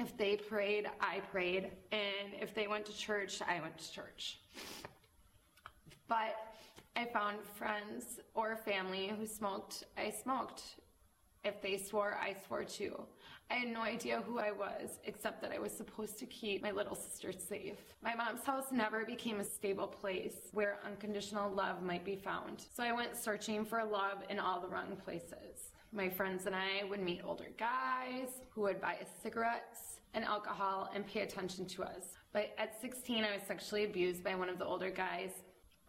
If 0.00 0.16
they 0.16 0.36
prayed, 0.36 0.88
I 1.00 1.20
prayed. 1.32 1.70
And 1.92 2.34
if 2.40 2.54
they 2.54 2.66
went 2.66 2.86
to 2.86 2.96
church, 2.96 3.40
I 3.46 3.60
went 3.60 3.78
to 3.78 3.92
church. 3.92 4.40
But 6.08 6.36
I 6.96 7.04
found 7.04 7.38
friends 7.54 8.18
or 8.34 8.56
family 8.56 9.12
who 9.16 9.26
smoked, 9.26 9.84
I 9.96 10.10
smoked. 10.10 10.62
If 11.44 11.62
they 11.62 11.78
swore, 11.78 12.18
I 12.20 12.34
swore 12.46 12.64
too. 12.64 13.00
I 13.50 13.54
had 13.54 13.68
no 13.68 13.80
idea 13.80 14.22
who 14.26 14.38
I 14.38 14.52
was, 14.52 14.98
except 15.04 15.40
that 15.40 15.52
I 15.52 15.58
was 15.58 15.72
supposed 15.72 16.18
to 16.18 16.26
keep 16.26 16.62
my 16.62 16.70
little 16.70 16.94
sister 16.94 17.32
safe. 17.32 17.78
My 18.02 18.14
mom's 18.14 18.44
house 18.44 18.66
never 18.70 19.06
became 19.06 19.40
a 19.40 19.44
stable 19.44 19.86
place 19.86 20.50
where 20.52 20.78
unconditional 20.84 21.50
love 21.50 21.82
might 21.82 22.04
be 22.04 22.14
found. 22.14 22.66
So 22.76 22.82
I 22.82 22.92
went 22.92 23.16
searching 23.16 23.64
for 23.64 23.82
love 23.82 24.18
in 24.28 24.38
all 24.38 24.60
the 24.60 24.68
wrong 24.68 24.96
places. 25.02 25.70
My 25.92 26.10
friends 26.10 26.44
and 26.44 26.54
I 26.54 26.84
would 26.90 27.00
meet 27.00 27.22
older 27.24 27.48
guys 27.56 28.28
who 28.50 28.60
would 28.62 28.82
buy 28.82 28.96
us 29.00 29.08
cigarettes 29.22 30.00
and 30.12 30.26
alcohol 30.26 30.90
and 30.94 31.06
pay 31.06 31.20
attention 31.20 31.64
to 31.68 31.84
us. 31.84 32.18
But 32.34 32.54
at 32.58 32.78
16, 32.82 33.24
I 33.24 33.32
was 33.32 33.42
sexually 33.48 33.84
abused 33.84 34.22
by 34.22 34.34
one 34.34 34.50
of 34.50 34.58
the 34.58 34.66
older 34.66 34.90
guys 34.90 35.30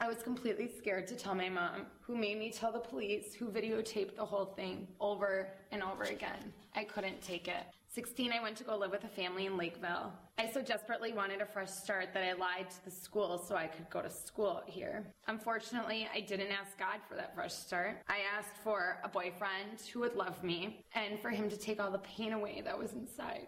I 0.01 0.07
was 0.07 0.23
completely 0.23 0.71
scared 0.77 1.07
to 1.07 1.15
tell 1.15 1.35
my 1.35 1.49
mom, 1.49 1.85
who 1.99 2.15
made 2.15 2.39
me 2.39 2.51
tell 2.51 2.71
the 2.71 2.79
police, 2.79 3.33
who 3.33 3.47
videotaped 3.47 4.15
the 4.15 4.25
whole 4.25 4.45
thing 4.45 4.87
over 5.01 5.49
and 5.71 5.83
over 5.83 6.03
again. 6.03 6.53
I 6.73 6.85
couldn't 6.85 7.21
take 7.21 7.49
it. 7.49 7.65
16, 7.91 8.31
I 8.31 8.41
went 8.41 8.55
to 8.57 8.63
go 8.63 8.77
live 8.77 8.91
with 8.91 9.03
a 9.03 9.09
family 9.09 9.45
in 9.45 9.57
Lakeville. 9.57 10.13
I 10.37 10.49
so 10.51 10.61
desperately 10.61 11.11
wanted 11.11 11.41
a 11.41 11.45
fresh 11.45 11.71
start 11.71 12.13
that 12.13 12.23
I 12.23 12.31
lied 12.31 12.69
to 12.69 12.85
the 12.85 12.91
school 12.91 13.43
so 13.45 13.55
I 13.55 13.67
could 13.67 13.89
go 13.89 14.01
to 14.01 14.09
school 14.09 14.61
here. 14.67 15.05
Unfortunately, 15.27 16.07
I 16.15 16.21
didn't 16.21 16.51
ask 16.51 16.77
God 16.79 16.99
for 17.09 17.15
that 17.15 17.35
fresh 17.35 17.53
start. 17.53 17.97
I 18.07 18.19
asked 18.37 18.55
for 18.63 18.99
a 19.03 19.09
boyfriend 19.09 19.81
who 19.91 19.99
would 19.99 20.15
love 20.15 20.41
me 20.45 20.85
and 20.95 21.19
for 21.19 21.29
him 21.29 21.49
to 21.49 21.57
take 21.57 21.81
all 21.81 21.91
the 21.91 21.99
pain 21.99 22.31
away 22.31 22.61
that 22.63 22.77
was 22.77 22.93
inside. 22.93 23.47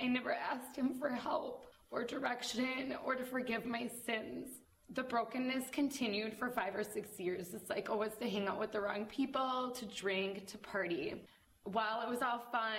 I 0.00 0.06
never 0.06 0.32
asked 0.32 0.74
him 0.74 0.94
for 0.98 1.10
help 1.10 1.66
or 1.92 2.02
direction 2.02 2.96
or 3.04 3.14
to 3.14 3.24
forgive 3.24 3.64
my 3.64 3.88
sins. 4.04 4.48
The 4.94 5.02
brokenness 5.02 5.70
continued 5.72 6.34
for 6.34 6.50
five 6.50 6.76
or 6.76 6.84
six 6.84 7.18
years. 7.18 7.48
The 7.48 7.58
cycle 7.58 7.98
was 7.98 8.12
to 8.20 8.30
hang 8.30 8.46
out 8.46 8.60
with 8.60 8.70
the 8.70 8.80
wrong 8.80 9.06
people, 9.06 9.72
to 9.74 9.86
drink, 9.86 10.46
to 10.46 10.58
party. 10.58 11.20
While 11.64 12.02
it 12.02 12.08
was 12.08 12.22
all 12.22 12.44
fun, 12.52 12.78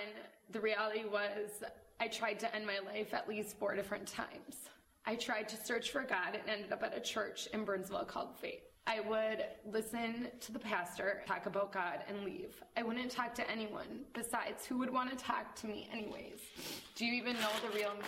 the 0.50 0.60
reality 0.60 1.04
was 1.04 1.62
I 2.00 2.08
tried 2.08 2.40
to 2.40 2.54
end 2.54 2.66
my 2.66 2.78
life 2.78 3.12
at 3.12 3.28
least 3.28 3.58
four 3.58 3.74
different 3.74 4.06
times. 4.06 4.70
I 5.04 5.16
tried 5.16 5.46
to 5.50 5.62
search 5.62 5.90
for 5.90 6.02
God 6.02 6.38
and 6.40 6.48
ended 6.48 6.72
up 6.72 6.82
at 6.82 6.96
a 6.96 7.00
church 7.00 7.48
in 7.52 7.66
Burnsville 7.66 8.06
called 8.06 8.34
Faith. 8.38 8.62
I 8.86 9.00
would 9.00 9.44
listen 9.70 10.28
to 10.40 10.52
the 10.52 10.58
pastor 10.58 11.22
talk 11.26 11.44
about 11.44 11.70
God 11.70 11.98
and 12.08 12.24
leave. 12.24 12.62
I 12.78 12.82
wouldn't 12.82 13.10
talk 13.10 13.34
to 13.34 13.50
anyone 13.50 14.06
besides 14.14 14.64
who 14.64 14.78
would 14.78 14.90
want 14.90 15.10
to 15.10 15.22
talk 15.22 15.54
to 15.56 15.66
me 15.66 15.86
anyways. 15.92 16.40
Do 16.94 17.04
you 17.04 17.12
even 17.12 17.34
know 17.34 17.50
the 17.68 17.76
real 17.76 17.92
me? 17.94 18.06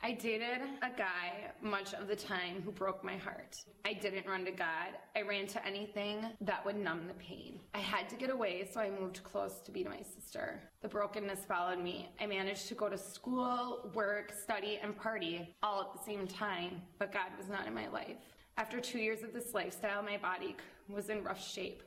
I 0.00 0.12
dated 0.12 0.60
a 0.80 0.96
guy 0.96 1.50
much 1.60 1.92
of 1.92 2.06
the 2.06 2.14
time 2.14 2.62
who 2.64 2.70
broke 2.70 3.02
my 3.02 3.16
heart. 3.16 3.56
I 3.84 3.94
didn't 3.94 4.28
run 4.28 4.44
to 4.44 4.52
God. 4.52 4.94
I 5.16 5.22
ran 5.22 5.48
to 5.48 5.66
anything 5.66 6.24
that 6.40 6.64
would 6.64 6.76
numb 6.76 7.08
the 7.08 7.14
pain. 7.14 7.58
I 7.74 7.78
had 7.78 8.08
to 8.10 8.16
get 8.16 8.30
away, 8.30 8.68
so 8.72 8.80
I 8.80 8.90
moved 8.90 9.22
close 9.24 9.60
to 9.64 9.72
be 9.72 9.82
to 9.82 9.90
my 9.90 10.02
sister. 10.02 10.62
The 10.82 10.88
brokenness 10.88 11.44
followed 11.46 11.82
me. 11.82 12.10
I 12.20 12.26
managed 12.26 12.68
to 12.68 12.74
go 12.74 12.88
to 12.88 12.96
school, 12.96 13.90
work, 13.92 14.32
study, 14.40 14.78
and 14.80 14.96
party 14.96 15.56
all 15.64 15.80
at 15.80 15.92
the 15.92 16.04
same 16.06 16.28
time, 16.28 16.80
but 17.00 17.12
God 17.12 17.32
was 17.36 17.48
not 17.48 17.66
in 17.66 17.74
my 17.74 17.88
life. 17.88 18.18
After 18.56 18.80
two 18.80 18.98
years 18.98 19.22
of 19.24 19.32
this 19.32 19.52
lifestyle, 19.52 20.02
my 20.02 20.16
body 20.16 20.56
was 20.88 21.08
in 21.10 21.24
rough 21.24 21.44
shape. 21.44 21.82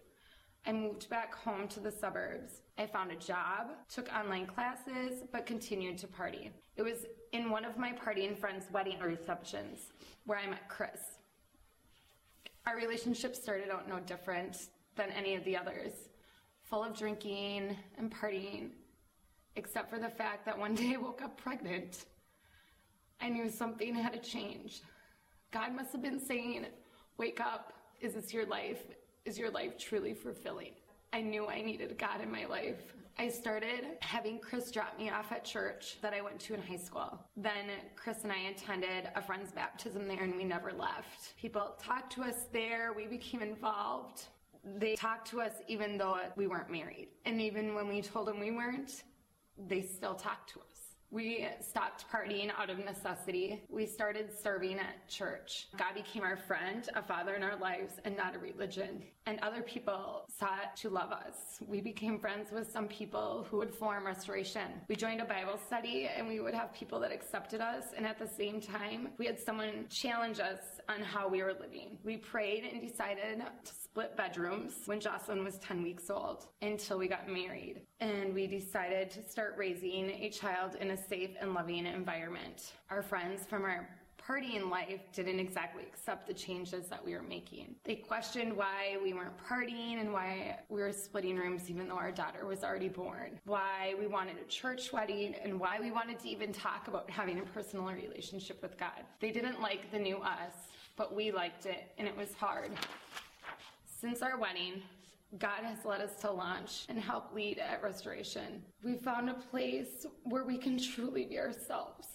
I 0.65 0.71
moved 0.71 1.09
back 1.09 1.33
home 1.33 1.67
to 1.69 1.79
the 1.79 1.91
suburbs. 1.91 2.61
I 2.77 2.85
found 2.85 3.11
a 3.11 3.15
job, 3.15 3.71
took 3.89 4.13
online 4.13 4.45
classes, 4.45 5.23
but 5.31 5.45
continued 5.45 5.97
to 5.99 6.07
party. 6.07 6.51
It 6.75 6.83
was 6.83 7.05
in 7.31 7.49
one 7.49 7.65
of 7.65 7.77
my 7.77 7.93
partying 7.93 8.37
friends' 8.37 8.65
wedding 8.71 8.99
receptions 8.99 9.91
where 10.25 10.37
I 10.37 10.47
met 10.47 10.69
Chris. 10.69 10.99
Our 12.67 12.75
relationship 12.75 13.35
started 13.35 13.69
out 13.69 13.89
no 13.89 13.99
different 13.99 14.67
than 14.95 15.09
any 15.11 15.35
of 15.35 15.43
the 15.45 15.57
others, 15.57 15.93
full 16.63 16.83
of 16.83 16.95
drinking 16.95 17.75
and 17.97 18.13
partying, 18.13 18.69
except 19.55 19.89
for 19.89 19.97
the 19.97 20.09
fact 20.09 20.45
that 20.45 20.57
one 20.57 20.75
day 20.75 20.93
I 20.93 20.97
woke 20.97 21.23
up 21.23 21.37
pregnant. 21.37 22.05
I 23.19 23.29
knew 23.29 23.49
something 23.49 23.95
had 23.95 24.13
to 24.13 24.19
change. 24.19 24.81
God 25.51 25.73
must 25.75 25.91
have 25.91 26.01
been 26.01 26.19
saying, 26.19 26.67
Wake 27.17 27.39
up. 27.39 27.73
Is 27.99 28.13
this 28.13 28.33
your 28.33 28.47
life? 28.47 28.81
Is 29.23 29.37
your 29.37 29.51
life 29.51 29.77
truly 29.77 30.15
fulfilling? 30.15 30.71
I 31.13 31.21
knew 31.21 31.45
I 31.45 31.61
needed 31.61 31.95
God 31.99 32.21
in 32.21 32.31
my 32.31 32.45
life. 32.45 32.81
I 33.19 33.29
started 33.29 33.85
having 33.99 34.39
Chris 34.39 34.71
drop 34.71 34.97
me 34.97 35.11
off 35.11 35.31
at 35.31 35.45
church 35.45 35.97
that 36.01 36.11
I 36.11 36.21
went 36.21 36.39
to 36.41 36.55
in 36.55 36.61
high 36.61 36.77
school. 36.77 37.19
Then 37.37 37.69
Chris 37.95 38.23
and 38.23 38.31
I 38.31 38.49
attended 38.49 39.09
a 39.15 39.21
friend's 39.21 39.51
baptism 39.51 40.07
there 40.07 40.23
and 40.23 40.35
we 40.35 40.43
never 40.43 40.71
left. 40.71 41.37
People 41.37 41.75
talked 41.79 42.11
to 42.13 42.23
us 42.23 42.45
there, 42.51 42.93
we 42.93 43.05
became 43.05 43.43
involved. 43.43 44.23
They 44.77 44.95
talked 44.95 45.29
to 45.31 45.41
us 45.41 45.53
even 45.67 45.99
though 45.99 46.17
we 46.35 46.47
weren't 46.47 46.71
married. 46.71 47.09
And 47.25 47.39
even 47.39 47.75
when 47.75 47.87
we 47.87 48.01
told 48.01 48.27
them 48.27 48.39
we 48.39 48.49
weren't, 48.49 49.03
they 49.67 49.83
still 49.83 50.15
talked 50.15 50.49
to 50.53 50.61
us. 50.61 50.70
We 51.11 51.45
stopped 51.59 52.05
partying 52.09 52.51
out 52.57 52.69
of 52.69 52.79
necessity. 52.79 53.61
We 53.69 53.85
started 53.85 54.29
serving 54.41 54.79
at 54.79 55.09
church. 55.09 55.67
God 55.77 55.93
became 55.93 56.23
our 56.23 56.37
friend, 56.37 56.87
a 56.95 57.03
father 57.03 57.35
in 57.35 57.43
our 57.43 57.57
lives, 57.57 57.95
and 58.05 58.15
not 58.15 58.33
a 58.33 58.39
religion. 58.39 59.03
And 59.25 59.37
other 59.41 59.61
people 59.61 60.23
sought 60.39 60.77
to 60.77 60.89
love 60.89 61.11
us. 61.11 61.59
We 61.67 61.81
became 61.81 62.17
friends 62.17 62.49
with 62.51 62.71
some 62.71 62.87
people 62.87 63.45
who 63.51 63.57
would 63.57 63.75
form 63.75 64.05
restoration. 64.05 64.71
We 64.87 64.95
joined 64.95 65.19
a 65.19 65.25
Bible 65.25 65.59
study 65.67 66.09
and 66.15 66.29
we 66.29 66.39
would 66.39 66.53
have 66.53 66.73
people 66.73 66.99
that 67.01 67.11
accepted 67.11 67.59
us. 67.59 67.87
And 67.95 68.07
at 68.07 68.17
the 68.17 68.27
same 68.27 68.61
time, 68.61 69.09
we 69.17 69.25
had 69.25 69.37
someone 69.37 69.87
challenge 69.89 70.39
us 70.39 70.79
on 70.89 71.01
how 71.01 71.27
we 71.27 71.41
were 71.41 71.53
living. 71.59 71.97
We 72.03 72.17
prayed 72.17 72.63
and 72.71 72.81
decided 72.81 73.39
to 73.39 73.73
split 73.73 74.15
bedrooms 74.15 74.73
when 74.85 74.99
Jocelyn 74.99 75.43
was 75.43 75.57
10 75.59 75.83
weeks 75.83 76.09
old 76.09 76.47
until 76.61 76.97
we 76.97 77.07
got 77.07 77.27
married. 77.27 77.81
And 77.99 78.33
we 78.33 78.47
decided 78.47 79.11
to 79.11 79.23
start 79.23 79.55
raising 79.57 80.09
a 80.09 80.29
child 80.29 80.75
in 80.75 80.91
a 80.91 80.97
safe 80.97 81.31
and 81.39 81.53
loving 81.53 81.85
environment. 81.85 82.71
Our 82.89 83.01
friends 83.01 83.45
from 83.47 83.63
our 83.63 83.89
partying 84.31 84.69
life 84.69 85.01
didn't 85.13 85.39
exactly 85.39 85.83
accept 85.83 86.25
the 86.25 86.33
changes 86.33 86.87
that 86.87 87.03
we 87.03 87.13
were 87.13 87.21
making. 87.21 87.75
They 87.83 87.95
questioned 87.95 88.55
why 88.55 88.97
we 89.03 89.13
weren't 89.13 89.37
partying 89.37 89.99
and 89.99 90.13
why 90.13 90.59
we 90.69 90.81
were 90.81 90.93
splitting 90.93 91.35
rooms 91.35 91.69
even 91.69 91.89
though 91.89 91.97
our 91.97 92.11
daughter 92.11 92.45
was 92.45 92.63
already 92.63 92.87
born, 92.87 93.39
why 93.45 93.93
we 93.99 94.07
wanted 94.07 94.37
a 94.37 94.47
church 94.47 94.93
wedding, 94.93 95.35
and 95.43 95.59
why 95.59 95.79
we 95.81 95.91
wanted 95.91 96.19
to 96.19 96.29
even 96.29 96.53
talk 96.53 96.87
about 96.87 97.09
having 97.09 97.39
a 97.39 97.43
personal 97.43 97.85
relationship 97.85 98.61
with 98.61 98.77
God. 98.77 99.03
They 99.19 99.31
didn't 99.31 99.61
like 99.61 99.91
the 99.91 99.99
new 99.99 100.17
us, 100.17 100.53
but 100.95 101.13
we 101.13 101.31
liked 101.31 101.65
it, 101.65 101.91
and 101.97 102.07
it 102.07 102.15
was 102.15 102.33
hard. 102.33 102.71
Since 103.99 104.21
our 104.21 104.37
wedding, 104.37 104.81
God 105.39 105.63
has 105.63 105.83
led 105.85 106.01
us 106.01 106.15
to 106.21 106.31
launch 106.31 106.85
and 106.87 106.97
help 106.97 107.33
lead 107.33 107.59
at 107.59 107.83
Restoration. 107.83 108.63
We 108.83 108.95
found 108.95 109.29
a 109.29 109.33
place 109.33 110.05
where 110.23 110.43
we 110.43 110.57
can 110.57 110.77
truly 110.77 111.25
be 111.25 111.37
ourselves. 111.37 112.07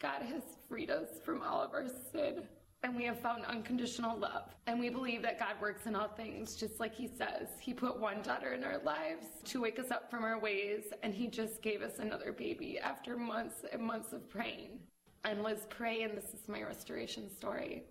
God 0.00 0.22
has 0.22 0.42
freed 0.68 0.90
us 0.90 1.08
from 1.24 1.42
all 1.42 1.62
of 1.62 1.72
our 1.72 1.86
sin, 2.12 2.42
and 2.82 2.94
we 2.94 3.04
have 3.04 3.20
found 3.20 3.44
unconditional 3.46 4.18
love. 4.18 4.54
And 4.66 4.78
we 4.78 4.90
believe 4.90 5.22
that 5.22 5.38
God 5.38 5.54
works 5.60 5.86
in 5.86 5.94
all 5.94 6.08
things, 6.08 6.56
just 6.56 6.80
like 6.80 6.94
He 6.94 7.06
says. 7.06 7.48
He 7.60 7.72
put 7.72 7.98
one 7.98 8.20
daughter 8.22 8.52
in 8.52 8.64
our 8.64 8.78
lives 8.84 9.26
to 9.44 9.60
wake 9.60 9.78
us 9.78 9.90
up 9.90 10.10
from 10.10 10.24
our 10.24 10.38
ways, 10.38 10.84
and 11.02 11.14
He 11.14 11.26
just 11.26 11.62
gave 11.62 11.80
us 11.80 11.98
another 11.98 12.32
baby 12.32 12.78
after 12.78 13.16
months 13.16 13.64
and 13.72 13.82
months 13.82 14.12
of 14.12 14.28
praying. 14.28 14.80
I'm 15.24 15.42
Liz 15.42 15.66
Pray, 15.70 16.02
and 16.02 16.16
this 16.16 16.34
is 16.34 16.48
my 16.48 16.62
restoration 16.62 17.30
story. 17.34 17.84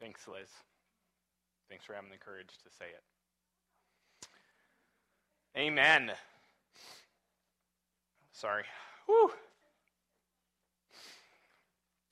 Thanks, 0.00 0.26
Liz. 0.26 0.48
Thanks 1.68 1.84
for 1.84 1.92
having 1.92 2.10
the 2.10 2.16
courage 2.16 2.56
to 2.64 2.70
say 2.70 2.86
it. 2.86 3.02
Amen. 5.56 6.12
Sorry. 8.32 8.64
Whew. 9.06 9.32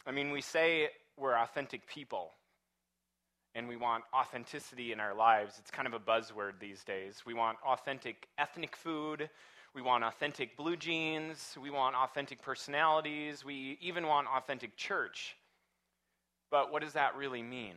I 0.07 0.11
mean, 0.11 0.33
we 0.33 0.41
say 0.41 0.89
we're 1.17 1.37
authentic 1.37 1.87
people, 1.87 2.33
and 3.55 3.69
we 3.69 3.77
want 3.77 4.05
authenticity 4.15 4.93
in 4.93 5.01
our 5.01 5.15
lives. 5.15 5.55
It's 5.59 5.71
kind 5.71 5.87
of 5.87 5.95
a 5.95 6.01
buzzword 6.01 6.59
these 6.61 6.83
days. 6.83 7.23
We 7.25 7.35
want 7.35 7.59
authentic 7.65 8.27
ethnic 8.39 8.75
food. 8.75 9.31
We 9.75 9.83
want 9.83 10.03
authentic 10.03 10.57
blue 10.57 10.77
jeans. 10.77 11.57
We 11.61 11.71
want 11.71 11.95
authentic 11.95 12.43
personalities. 12.43 13.45
We 13.45 13.79
even 13.81 14.07
want 14.07 14.27
authentic 14.27 14.77
church. 14.77 15.37
But 16.51 16.73
what 16.73 16.83
does 16.83 16.95
that 16.95 17.17
really 17.17 17.43
mean? 17.43 17.75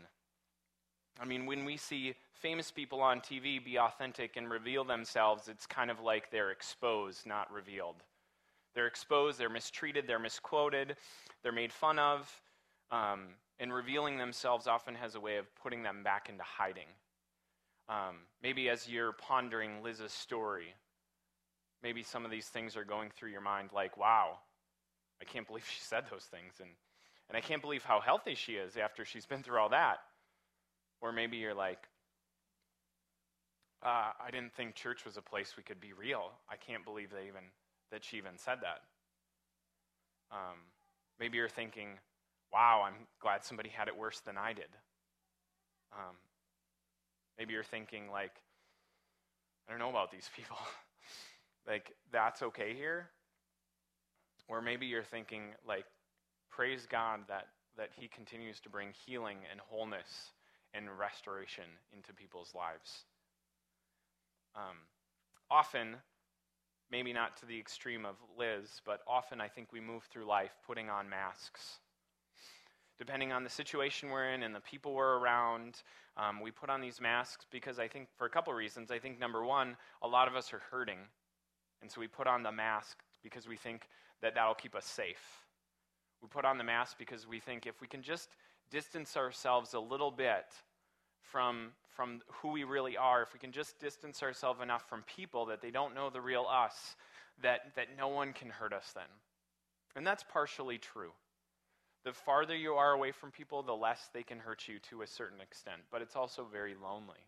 I 1.21 1.25
mean, 1.25 1.45
when 1.45 1.65
we 1.65 1.77
see 1.77 2.15
famous 2.33 2.71
people 2.71 2.99
on 3.01 3.21
TV 3.21 3.63
be 3.63 3.77
authentic 3.77 4.37
and 4.37 4.49
reveal 4.49 4.83
themselves, 4.83 5.47
it's 5.47 5.67
kind 5.67 5.91
of 5.91 5.99
like 5.99 6.31
they're 6.31 6.49
exposed, 6.49 7.27
not 7.27 7.51
revealed. 7.53 7.97
They're 8.73 8.87
exposed, 8.87 9.37
they're 9.37 9.49
mistreated, 9.49 10.07
they're 10.07 10.17
misquoted, 10.17 10.95
they're 11.43 11.51
made 11.51 11.71
fun 11.71 11.99
of, 11.99 12.41
um, 12.89 13.35
and 13.59 13.71
revealing 13.71 14.17
themselves 14.17 14.65
often 14.65 14.95
has 14.95 15.13
a 15.13 15.19
way 15.19 15.37
of 15.37 15.45
putting 15.61 15.83
them 15.83 16.01
back 16.03 16.27
into 16.27 16.43
hiding. 16.43 16.87
Um, 17.87 18.15
maybe 18.41 18.69
as 18.69 18.89
you're 18.89 19.11
pondering 19.11 19.83
Liz's 19.83 20.11
story, 20.11 20.73
maybe 21.83 22.01
some 22.01 22.25
of 22.25 22.31
these 22.31 22.47
things 22.47 22.75
are 22.75 22.85
going 22.85 23.11
through 23.11 23.29
your 23.29 23.41
mind 23.41 23.69
like, 23.75 23.95
wow, 23.95 24.39
I 25.21 25.25
can't 25.25 25.45
believe 25.45 25.65
she 25.71 25.81
said 25.81 26.05
those 26.09 26.23
things. 26.23 26.53
And, 26.59 26.69
and 27.29 27.37
I 27.37 27.41
can't 27.41 27.61
believe 27.61 27.83
how 27.83 27.99
healthy 27.99 28.33
she 28.33 28.53
is 28.53 28.75
after 28.75 29.05
she's 29.05 29.27
been 29.27 29.43
through 29.43 29.59
all 29.59 29.69
that. 29.69 29.99
Or 31.01 31.11
maybe 31.11 31.37
you're 31.37 31.55
like, 31.55 31.87
uh, 33.83 34.11
I 34.23 34.29
didn't 34.31 34.53
think 34.53 34.75
church 34.75 35.05
was 35.05 35.17
a 35.17 35.21
place 35.21 35.55
we 35.57 35.63
could 35.63 35.81
be 35.81 35.93
real. 35.93 36.31
I 36.49 36.55
can't 36.55 36.85
believe 36.85 37.09
they 37.09 37.27
even 37.27 37.43
that 37.91 38.03
she 38.03 38.17
even 38.17 38.37
said 38.37 38.59
that. 38.61 38.81
Um, 40.31 40.57
maybe 41.19 41.37
you're 41.37 41.49
thinking, 41.49 41.89
wow, 42.53 42.83
I'm 42.85 43.07
glad 43.19 43.43
somebody 43.43 43.69
had 43.69 43.87
it 43.87 43.97
worse 43.97 44.19
than 44.19 44.37
I 44.37 44.53
did. 44.53 44.69
Um, 45.93 46.15
maybe 47.37 47.53
you're 47.53 47.63
thinking, 47.63 48.09
like, 48.09 48.31
I 49.67 49.71
don't 49.71 49.79
know 49.79 49.89
about 49.89 50.11
these 50.11 50.29
people. 50.35 50.57
like, 51.67 51.91
that's 52.11 52.41
okay 52.43 52.73
here. 52.73 53.09
Or 54.47 54.61
maybe 54.61 54.85
you're 54.85 55.03
thinking, 55.03 55.43
like, 55.67 55.85
praise 56.49 56.87
God 56.89 57.21
that, 57.27 57.47
that 57.77 57.89
He 57.95 58.07
continues 58.07 58.59
to 58.61 58.69
bring 58.69 58.89
healing 59.05 59.37
and 59.49 59.59
wholeness 59.59 60.31
and 60.73 60.87
restoration 60.97 61.65
into 61.93 62.13
people's 62.13 62.53
lives. 62.55 63.05
Um, 64.55 64.77
often, 65.49 65.95
maybe 66.91 67.13
not 67.13 67.37
to 67.37 67.45
the 67.45 67.57
extreme 67.57 68.05
of 68.05 68.15
Liz, 68.37 68.81
but 68.85 69.01
often 69.07 69.39
I 69.41 69.47
think 69.47 69.71
we 69.71 69.79
move 69.79 70.03
through 70.03 70.25
life 70.25 70.51
putting 70.65 70.89
on 70.89 71.09
masks. 71.09 71.79
Depending 72.99 73.31
on 73.31 73.43
the 73.43 73.49
situation 73.49 74.09
we're 74.09 74.29
in 74.29 74.43
and 74.43 74.53
the 74.53 74.59
people 74.59 74.93
we're 74.93 75.17
around, 75.17 75.81
um, 76.17 76.41
we 76.41 76.51
put 76.51 76.69
on 76.69 76.81
these 76.81 77.01
masks 77.01 77.45
because 77.51 77.79
I 77.79 77.87
think, 77.87 78.07
for 78.17 78.25
a 78.25 78.29
couple 78.29 78.53
reasons. 78.53 78.91
I 78.91 78.99
think, 78.99 79.19
number 79.19 79.43
one, 79.43 79.75
a 80.03 80.07
lot 80.07 80.27
of 80.27 80.35
us 80.35 80.53
are 80.53 80.61
hurting. 80.69 80.99
And 81.81 81.91
so 81.91 81.99
we 81.99 82.07
put 82.07 82.27
on 82.27 82.43
the 82.43 82.51
mask 82.51 82.99
because 83.23 83.47
we 83.47 83.55
think 83.55 83.87
that 84.21 84.35
that'll 84.35 84.53
keep 84.53 84.75
us 84.75 84.85
safe. 84.85 85.41
We 86.21 86.27
put 86.27 86.45
on 86.45 86.57
the 86.57 86.63
mask 86.63 86.97
because 86.99 87.27
we 87.27 87.39
think 87.39 87.65
if 87.65 87.81
we 87.81 87.87
can 87.87 88.03
just 88.03 88.29
distance 88.71 89.15
ourselves 89.17 89.73
a 89.73 89.79
little 89.79 90.11
bit 90.11 90.45
from, 91.31 91.69
from 91.95 92.21
who 92.27 92.49
we 92.49 92.63
really 92.63 92.97
are, 92.97 93.21
if 93.21 93.33
we 93.33 93.39
can 93.39 93.51
just 93.51 93.79
distance 93.79 94.23
ourselves 94.23 94.61
enough 94.61 94.87
from 94.89 95.03
people 95.03 95.45
that 95.47 95.61
they 95.61 95.71
don't 95.71 95.93
know 95.93 96.09
the 96.09 96.21
real 96.21 96.45
us, 96.49 96.95
that, 97.43 97.75
that 97.75 97.87
no 97.97 98.07
one 98.07 98.33
can 98.33 98.49
hurt 98.49 98.73
us 98.73 98.91
then. 98.95 99.03
And 99.95 100.07
that's 100.07 100.23
partially 100.23 100.77
true. 100.77 101.11
The 102.03 102.13
farther 102.13 102.55
you 102.55 102.73
are 102.73 102.93
away 102.93 103.11
from 103.11 103.29
people, 103.29 103.61
the 103.61 103.75
less 103.75 104.09
they 104.13 104.23
can 104.23 104.39
hurt 104.39 104.67
you 104.67 104.79
to 104.89 105.03
a 105.03 105.07
certain 105.07 105.39
extent, 105.39 105.81
but 105.91 106.01
it's 106.01 106.15
also 106.15 106.47
very 106.51 106.73
lonely. 106.81 107.27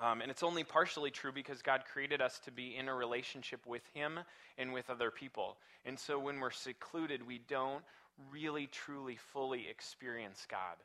Um, 0.00 0.22
and 0.22 0.30
it's 0.30 0.42
only 0.42 0.64
partially 0.64 1.10
true 1.10 1.30
because 1.30 1.60
God 1.60 1.82
created 1.92 2.22
us 2.22 2.38
to 2.46 2.50
be 2.50 2.74
in 2.74 2.88
a 2.88 2.94
relationship 2.94 3.66
with 3.66 3.82
Him 3.92 4.20
and 4.56 4.72
with 4.72 4.88
other 4.88 5.10
people. 5.10 5.58
And 5.84 5.98
so 5.98 6.18
when 6.18 6.40
we're 6.40 6.50
secluded, 6.50 7.26
we 7.26 7.38
don't 7.48 7.84
really, 8.30 8.66
truly, 8.66 9.16
fully 9.16 9.66
experience 9.68 10.46
God. 10.50 10.76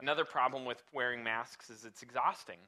Another 0.00 0.24
problem 0.24 0.64
with 0.64 0.82
wearing 0.92 1.24
masks 1.24 1.70
is 1.70 1.84
it's 1.84 2.02
exhausting. 2.02 2.58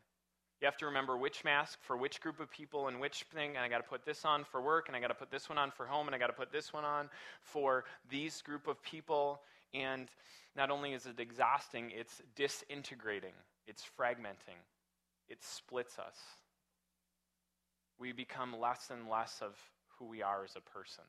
You 0.60 0.66
have 0.66 0.76
to 0.78 0.86
remember 0.86 1.16
which 1.16 1.42
mask 1.44 1.78
for 1.82 1.96
which 1.96 2.20
group 2.20 2.38
of 2.38 2.50
people 2.50 2.88
and 2.88 3.00
which 3.00 3.24
thing, 3.32 3.50
and 3.56 3.64
I 3.64 3.68
got 3.68 3.78
to 3.78 3.88
put 3.88 4.04
this 4.04 4.24
on 4.24 4.44
for 4.44 4.60
work, 4.60 4.88
and 4.88 4.96
I 4.96 5.00
got 5.00 5.08
to 5.08 5.14
put 5.14 5.30
this 5.30 5.48
one 5.48 5.56
on 5.56 5.70
for 5.70 5.86
home, 5.86 6.06
and 6.06 6.14
I 6.14 6.18
got 6.18 6.26
to 6.26 6.32
put 6.34 6.52
this 6.52 6.72
one 6.72 6.84
on 6.84 7.08
for 7.40 7.84
these 8.10 8.42
group 8.42 8.66
of 8.66 8.82
people. 8.82 9.40
And 9.72 10.08
not 10.56 10.70
only 10.70 10.92
is 10.92 11.06
it 11.06 11.18
exhausting, 11.18 11.92
it's 11.96 12.20
disintegrating, 12.34 13.32
it's 13.66 13.84
fragmenting, 13.98 14.58
it 15.28 15.42
splits 15.42 15.98
us. 15.98 16.16
We 17.98 18.12
become 18.12 18.58
less 18.58 18.90
and 18.90 19.08
less 19.08 19.38
of 19.40 19.56
who 19.98 20.06
we 20.06 20.22
are 20.22 20.44
as 20.44 20.56
a 20.56 20.78
person. 20.78 21.04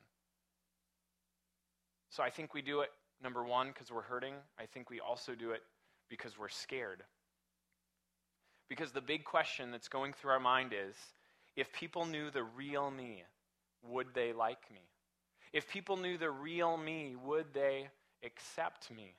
So 2.12 2.22
I 2.22 2.28
think 2.28 2.52
we 2.52 2.60
do 2.60 2.82
it, 2.82 2.90
number 3.22 3.42
one, 3.42 3.68
because 3.68 3.90
we're 3.90 4.02
hurting. 4.02 4.34
I 4.60 4.66
think 4.66 4.90
we 4.90 5.00
also 5.00 5.34
do 5.34 5.52
it 5.52 5.62
because 6.10 6.38
we're 6.38 6.50
scared. 6.50 7.02
Because 8.68 8.92
the 8.92 9.00
big 9.00 9.24
question 9.24 9.70
that's 9.70 9.88
going 9.88 10.12
through 10.12 10.32
our 10.32 10.40
mind 10.40 10.74
is 10.74 10.94
if 11.56 11.72
people 11.72 12.04
knew 12.04 12.30
the 12.30 12.42
real 12.42 12.90
me, 12.90 13.22
would 13.82 14.08
they 14.12 14.34
like 14.34 14.70
me? 14.70 14.82
If 15.54 15.66
people 15.70 15.96
knew 15.96 16.18
the 16.18 16.30
real 16.30 16.76
me, 16.76 17.16
would 17.24 17.46
they 17.54 17.88
accept 18.22 18.90
me? 18.90 19.14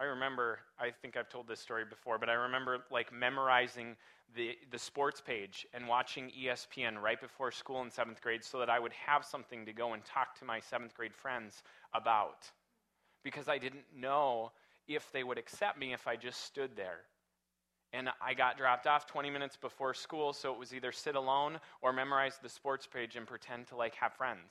I 0.00 0.04
remember, 0.04 0.58
I 0.80 0.90
think 0.90 1.16
I've 1.16 1.28
told 1.28 1.46
this 1.46 1.60
story 1.60 1.84
before, 1.88 2.18
but 2.18 2.28
I 2.28 2.32
remember 2.32 2.78
like 2.90 3.12
memorizing 3.12 3.96
the, 4.34 4.56
the 4.70 4.78
sports 4.78 5.20
page 5.20 5.66
and 5.74 5.86
watching 5.86 6.30
ESPN 6.30 7.00
right 7.00 7.20
before 7.20 7.50
school 7.50 7.82
in 7.82 7.90
seventh 7.90 8.20
grade 8.20 8.44
so 8.44 8.58
that 8.58 8.70
I 8.70 8.78
would 8.78 8.92
have 8.92 9.24
something 9.24 9.66
to 9.66 9.72
go 9.72 9.92
and 9.92 10.04
talk 10.04 10.38
to 10.38 10.44
my 10.44 10.60
seventh 10.60 10.94
grade 10.94 11.14
friends 11.14 11.62
about. 11.94 12.50
Because 13.22 13.48
I 13.48 13.58
didn't 13.58 13.84
know 13.96 14.52
if 14.88 15.10
they 15.12 15.22
would 15.22 15.38
accept 15.38 15.78
me 15.78 15.92
if 15.92 16.06
I 16.06 16.16
just 16.16 16.44
stood 16.44 16.76
there. 16.76 17.00
And 17.92 18.08
I 18.22 18.34
got 18.34 18.56
dropped 18.56 18.86
off 18.86 19.06
20 19.06 19.28
minutes 19.28 19.56
before 19.56 19.92
school, 19.92 20.32
so 20.32 20.52
it 20.52 20.58
was 20.58 20.72
either 20.72 20.92
sit 20.92 21.14
alone 21.14 21.60
or 21.82 21.92
memorize 21.92 22.38
the 22.42 22.48
sports 22.48 22.86
page 22.86 23.16
and 23.16 23.26
pretend 23.26 23.66
to 23.68 23.76
like 23.76 23.94
have 23.96 24.14
friends. 24.14 24.50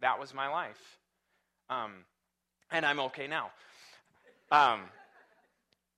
That 0.00 0.20
was 0.20 0.34
my 0.34 0.48
life. 0.48 0.98
Um, 1.70 2.04
and 2.70 2.84
I'm 2.84 3.00
okay 3.00 3.26
now. 3.26 3.50
Um, 4.52 4.82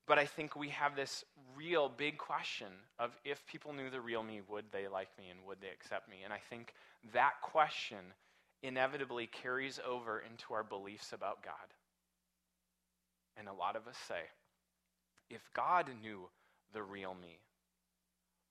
but 0.08 0.18
I 0.18 0.24
think 0.24 0.56
we 0.56 0.70
have 0.70 0.96
this 0.96 1.24
real 1.54 1.88
big 1.88 2.18
question 2.18 2.68
of 2.98 3.10
if 3.24 3.46
people 3.46 3.72
knew 3.72 3.90
the 3.90 4.00
real 4.00 4.22
me, 4.22 4.40
would 4.48 4.64
they 4.72 4.88
like 4.88 5.08
me 5.18 5.26
and 5.30 5.38
would 5.46 5.60
they 5.60 5.68
accept 5.68 6.08
me? 6.08 6.18
And 6.24 6.32
I 6.32 6.40
think 6.50 6.72
that 7.12 7.34
question 7.42 7.98
inevitably 8.62 9.26
carries 9.26 9.78
over 9.86 10.20
into 10.20 10.54
our 10.54 10.64
beliefs 10.64 11.12
about 11.12 11.42
God. 11.42 11.52
And 13.36 13.48
a 13.48 13.52
lot 13.52 13.76
of 13.76 13.86
us 13.86 13.96
say, 14.08 14.22
if 15.30 15.42
God 15.54 15.86
knew 16.02 16.28
the 16.72 16.82
real 16.82 17.14
me, 17.14 17.38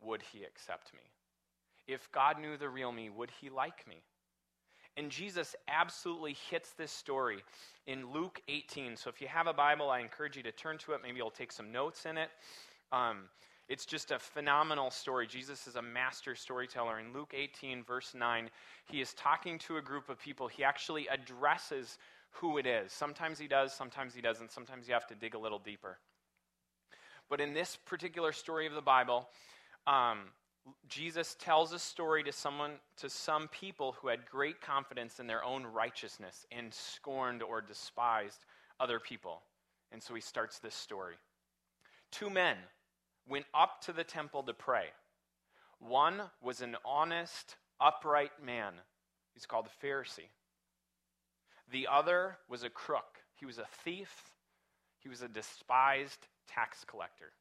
would 0.01 0.21
he 0.31 0.43
accept 0.43 0.93
me? 0.93 1.01
If 1.87 2.11
God 2.11 2.39
knew 2.39 2.57
the 2.57 2.69
real 2.69 2.91
me, 2.91 3.09
would 3.09 3.31
he 3.41 3.49
like 3.49 3.87
me? 3.87 4.03
And 4.97 5.12
Jesus 5.12 5.55
absolutely 5.67 6.36
hits 6.49 6.71
this 6.71 6.91
story 6.91 7.43
in 7.86 8.12
Luke 8.12 8.41
18. 8.47 8.97
So 8.97 9.12
if 9.12 9.21
you 9.21 9.27
have 9.27 9.45
a 9.45 9.53
Bible, 9.53 9.91
I 9.91 9.99
encourage 9.99 10.36
you 10.36 10.43
to 10.43 10.51
turn 10.51 10.79
to 10.79 10.93
it. 10.93 11.01
Maybe 11.03 11.17
you'll 11.17 11.29
take 11.29 11.51
some 11.51 11.71
notes 11.71 12.07
in 12.07 12.17
it. 12.17 12.29
Um, 12.91 13.29
it's 13.69 13.86
just 13.86 14.12
a 14.12 14.17
phenomenal 14.17 14.89
story. 14.89 15.27
Jesus 15.27 15.67
is 15.67 15.75
a 15.75 15.81
master 15.81 16.36
storyteller. 16.36 16.99
In 16.99 17.13
Luke 17.13 17.33
18, 17.36 17.83
verse 17.83 18.15
9, 18.15 18.49
he 18.86 18.99
is 18.99 19.13
talking 19.13 19.60
to 19.60 19.77
a 19.77 19.81
group 19.81 20.10
of 20.10 20.19
people. 20.19 20.47
He 20.47 20.63
actually 20.63 21.07
addresses 21.10 21.99
who 22.31 22.57
it 22.57 22.65
is. 22.65 22.91
Sometimes 22.91 23.38
he 23.38 23.47
does, 23.47 23.73
sometimes 23.73 24.15
he 24.15 24.21
doesn't. 24.21 24.51
Sometimes 24.51 24.88
you 24.88 24.93
have 24.95 25.07
to 25.07 25.15
dig 25.15 25.36
a 25.36 25.39
little 25.39 25.60
deeper. 25.60 25.99
But 27.29 27.41
in 27.41 27.53
this 27.53 27.77
particular 27.86 28.31
story 28.31 28.65
of 28.67 28.73
the 28.73 28.81
Bible, 28.81 29.29
um, 29.86 30.19
Jesus 30.88 31.36
tells 31.39 31.73
a 31.73 31.80
story 31.80 32.23
to 32.23 32.32
someone, 32.32 32.73
to 32.97 33.10
some 33.10 33.47
people 33.47 33.95
who 33.99 34.08
had 34.08 34.25
great 34.30 34.62
confidence 34.62 35.19
in 35.19 35.27
their 35.27 35.43
own 35.43 35.65
righteousness 35.65 36.45
and 36.51 36.73
scorned 36.73 37.43
or 37.43 37.62
despised 37.62 38.45
other 38.80 38.99
people. 38.99 39.41
And 39.91 40.01
so 40.01 40.13
he 40.13 40.21
starts 40.21 40.60
this 40.60 40.75
story. 40.75 41.15
Two 42.12 42.30
men 42.30 42.58
went 43.27 43.45
up 43.53 43.82
to 43.82 43.93
the 43.93 44.03
temple 44.03 44.43
to 44.43 44.53
pray. 44.53 44.88
One 45.80 46.21
was 46.41 46.62
an 46.62 46.75
honest, 46.86 47.56
upright 47.80 48.43
man. 48.43 48.73
He's 49.34 49.45
called 49.45 49.67
a 49.67 49.86
Pharisee. 49.86 50.30
The 51.71 51.88
other 51.91 52.38
was 52.49 52.63
a 52.63 52.69
crook. 52.69 53.19
He 53.36 53.45
was 53.45 53.58
a 53.58 53.67
thief. 53.84 54.32
He 54.99 55.10
was 55.10 55.21
a 55.21 55.27
despised 55.27 56.27
tax 56.47 56.84
collector. 56.86 57.32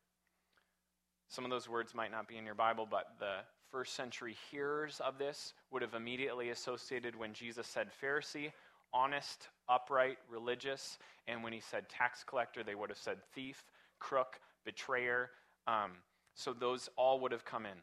Some 1.28 1.44
of 1.44 1.50
those 1.50 1.68
words 1.68 1.94
might 1.94 2.10
not 2.10 2.28
be 2.28 2.36
in 2.36 2.46
your 2.46 2.54
Bible, 2.54 2.86
but 2.88 3.14
the 3.18 3.38
first 3.70 3.94
century 3.94 4.36
hearers 4.50 5.00
of 5.04 5.18
this 5.18 5.54
would 5.70 5.82
have 5.82 5.94
immediately 5.94 6.50
associated 6.50 7.16
when 7.16 7.32
Jesus 7.32 7.66
said 7.66 7.88
Pharisee, 8.02 8.52
honest, 8.92 9.48
upright, 9.68 10.18
religious. 10.30 10.98
And 11.26 11.42
when 11.42 11.52
he 11.52 11.60
said 11.60 11.88
tax 11.88 12.24
collector, 12.24 12.62
they 12.62 12.74
would 12.74 12.90
have 12.90 12.98
said 12.98 13.18
thief, 13.34 13.64
crook, 13.98 14.40
betrayer. 14.64 15.30
Um, 15.66 15.92
so 16.34 16.52
those 16.52 16.88
all 16.96 17.20
would 17.20 17.32
have 17.32 17.44
come 17.44 17.66
in. 17.66 17.78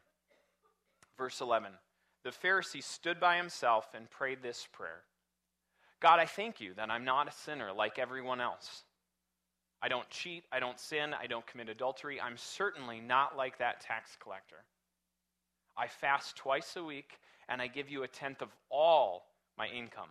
Verse 1.17 1.41
11 1.41 1.71
The 2.23 2.32
Pharisee 2.32 2.84
stood 2.84 3.19
by 3.19 3.38
himself 3.38 3.93
and 3.93 4.10
prayed 4.10 4.41
this 4.41 4.67
prayer 4.71 5.03
God, 6.01 6.19
I 6.19 6.25
thank 6.25 6.60
you 6.60 6.73
that 6.75 6.91
I'm 6.91 7.06
not 7.06 7.27
a 7.29 7.32
sinner 7.32 7.71
like 7.71 7.97
everyone 7.97 8.41
else. 8.41 8.84
I 9.83 9.89
don't 9.89 10.09
cheat, 10.09 10.45
I 10.49 10.61
don't 10.61 10.79
sin, 10.79 11.13
I 11.13 11.27
don't 11.27 11.45
commit 11.45 11.67
adultery. 11.67 12.19
I'm 12.19 12.37
certainly 12.37 13.01
not 13.01 13.35
like 13.35 13.57
that 13.57 13.81
tax 13.81 14.17
collector. 14.17 14.63
I 15.77 15.87
fast 15.87 16.37
twice 16.37 16.77
a 16.77 16.83
week, 16.83 17.19
and 17.49 17.61
I 17.61 17.67
give 17.67 17.89
you 17.89 18.03
a 18.03 18.07
tenth 18.07 18.41
of 18.41 18.47
all 18.71 19.25
my 19.57 19.67
income. 19.67 20.07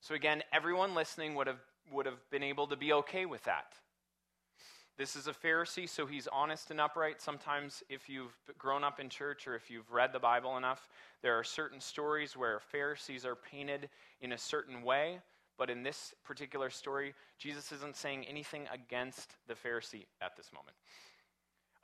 So, 0.00 0.14
again, 0.14 0.44
everyone 0.52 0.94
listening 0.94 1.34
would 1.34 1.48
have, 1.48 1.58
would 1.90 2.06
have 2.06 2.20
been 2.30 2.44
able 2.44 2.68
to 2.68 2.76
be 2.76 2.92
okay 2.92 3.26
with 3.26 3.42
that. 3.44 3.72
This 4.96 5.16
is 5.16 5.26
a 5.26 5.32
Pharisee, 5.32 5.88
so 5.88 6.06
he's 6.06 6.28
honest 6.28 6.70
and 6.70 6.80
upright. 6.80 7.20
Sometimes, 7.20 7.82
if 7.88 8.08
you've 8.08 8.36
grown 8.56 8.84
up 8.84 9.00
in 9.00 9.08
church 9.08 9.48
or 9.48 9.56
if 9.56 9.70
you've 9.70 9.90
read 9.90 10.12
the 10.12 10.20
Bible 10.20 10.56
enough, 10.56 10.88
there 11.20 11.36
are 11.36 11.44
certain 11.44 11.80
stories 11.80 12.36
where 12.36 12.60
Pharisees 12.60 13.26
are 13.26 13.34
painted 13.34 13.88
in 14.20 14.32
a 14.32 14.38
certain 14.38 14.82
way. 14.82 15.18
But 15.58 15.70
in 15.70 15.82
this 15.82 16.14
particular 16.24 16.70
story, 16.70 17.14
Jesus 17.38 17.72
isn't 17.72 17.96
saying 17.96 18.26
anything 18.26 18.66
against 18.72 19.36
the 19.48 19.54
Pharisee 19.54 20.06
at 20.20 20.36
this 20.36 20.50
moment. 20.52 20.76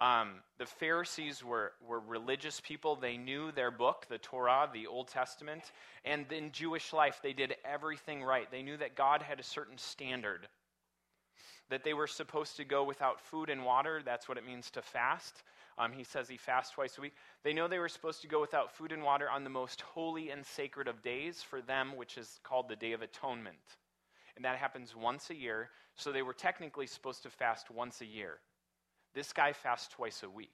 Um, 0.00 0.40
the 0.58 0.66
Pharisees 0.66 1.44
were, 1.44 1.72
were 1.86 2.00
religious 2.00 2.60
people. 2.60 2.96
They 2.96 3.16
knew 3.16 3.52
their 3.52 3.70
book, 3.70 4.06
the 4.08 4.18
Torah, 4.18 4.68
the 4.72 4.88
Old 4.88 5.08
Testament. 5.08 5.70
And 6.04 6.30
in 6.32 6.50
Jewish 6.50 6.92
life, 6.92 7.20
they 7.22 7.32
did 7.32 7.54
everything 7.64 8.22
right. 8.22 8.50
They 8.50 8.62
knew 8.62 8.76
that 8.78 8.96
God 8.96 9.22
had 9.22 9.38
a 9.38 9.44
certain 9.44 9.78
standard, 9.78 10.48
that 11.70 11.84
they 11.84 11.94
were 11.94 12.08
supposed 12.08 12.56
to 12.56 12.64
go 12.64 12.82
without 12.82 13.20
food 13.20 13.48
and 13.48 13.64
water. 13.64 14.02
That's 14.04 14.28
what 14.28 14.38
it 14.38 14.46
means 14.46 14.70
to 14.72 14.82
fast. 14.82 15.44
Um, 15.78 15.92
he 15.92 16.04
says 16.04 16.28
he 16.28 16.36
fasts 16.36 16.74
twice 16.74 16.98
a 16.98 17.00
week. 17.00 17.14
They 17.42 17.52
know 17.52 17.68
they 17.68 17.78
were 17.78 17.88
supposed 17.88 18.22
to 18.22 18.28
go 18.28 18.40
without 18.40 18.76
food 18.76 18.92
and 18.92 19.02
water 19.02 19.28
on 19.30 19.44
the 19.44 19.50
most 19.50 19.80
holy 19.80 20.30
and 20.30 20.44
sacred 20.44 20.88
of 20.88 21.02
days 21.02 21.42
for 21.42 21.60
them, 21.60 21.96
which 21.96 22.18
is 22.18 22.40
called 22.44 22.68
the 22.68 22.76
Day 22.76 22.92
of 22.92 23.02
Atonement. 23.02 23.56
And 24.36 24.44
that 24.44 24.56
happens 24.56 24.94
once 24.94 25.30
a 25.30 25.34
year. 25.34 25.70
So 25.94 26.12
they 26.12 26.22
were 26.22 26.32
technically 26.34 26.86
supposed 26.86 27.22
to 27.24 27.30
fast 27.30 27.70
once 27.70 28.00
a 28.00 28.06
year. 28.06 28.38
This 29.14 29.32
guy 29.32 29.52
fasts 29.52 29.88
twice 29.88 30.22
a 30.22 30.30
week. 30.30 30.50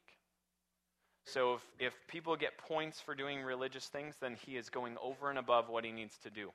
So 1.24 1.54
if, 1.54 1.62
if 1.78 1.94
people 2.08 2.36
get 2.36 2.56
points 2.58 3.00
for 3.00 3.14
doing 3.14 3.42
religious 3.42 3.86
things, 3.86 4.14
then 4.20 4.36
he 4.46 4.56
is 4.56 4.70
going 4.70 4.96
over 5.02 5.30
and 5.30 5.38
above 5.38 5.68
what 5.68 5.84
he 5.84 5.92
needs 5.92 6.16
to 6.18 6.30
do. 6.30 6.50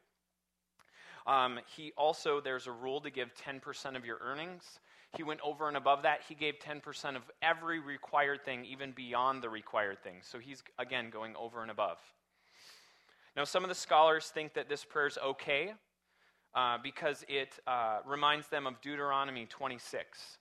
Um, 1.27 1.59
he 1.75 1.93
also, 1.95 2.41
there's 2.41 2.67
a 2.67 2.71
rule 2.71 2.99
to 3.01 3.09
give 3.09 3.33
10% 3.35 3.95
of 3.95 4.05
your 4.05 4.17
earnings. 4.21 4.79
He 5.15 5.23
went 5.23 5.41
over 5.41 5.67
and 5.67 5.77
above 5.77 6.03
that. 6.03 6.21
He 6.27 6.33
gave 6.33 6.55
10% 6.59 7.15
of 7.15 7.21
every 7.41 7.79
required 7.79 8.43
thing, 8.43 8.65
even 8.65 8.91
beyond 8.91 9.43
the 9.43 9.49
required 9.49 10.03
things. 10.03 10.25
So 10.29 10.39
he's, 10.39 10.63
again, 10.79 11.09
going 11.11 11.35
over 11.35 11.61
and 11.61 11.69
above. 11.69 11.99
Now, 13.35 13.43
some 13.43 13.63
of 13.63 13.69
the 13.69 13.75
scholars 13.75 14.27
think 14.27 14.53
that 14.55 14.69
this 14.69 14.83
prayer 14.83 15.07
is 15.07 15.17
okay 15.23 15.73
uh, 16.55 16.77
because 16.81 17.23
it 17.27 17.59
uh, 17.67 17.99
reminds 18.05 18.47
them 18.47 18.65
of 18.65 18.81
Deuteronomy 18.81 19.45
26. 19.45 20.37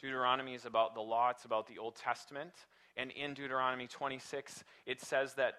Deuteronomy 0.00 0.54
is 0.54 0.66
about 0.66 0.94
the 0.94 1.00
law, 1.00 1.30
it's 1.30 1.44
about 1.44 1.66
the 1.66 1.78
Old 1.78 1.94
Testament. 1.94 2.52
And 2.96 3.10
in 3.12 3.34
Deuteronomy 3.34 3.86
26, 3.86 4.64
it 4.86 5.00
says 5.00 5.34
that 5.34 5.54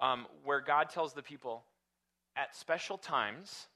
um, 0.00 0.26
where 0.44 0.60
God 0.60 0.90
tells 0.90 1.12
the 1.12 1.22
people, 1.22 1.64
at 2.36 2.54
special 2.54 2.98
times, 2.98 3.68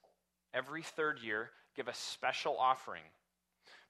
every 0.53 0.83
third 0.83 1.19
year, 1.19 1.51
give 1.75 1.87
a 1.87 1.93
special 1.93 2.57
offering. 2.57 3.03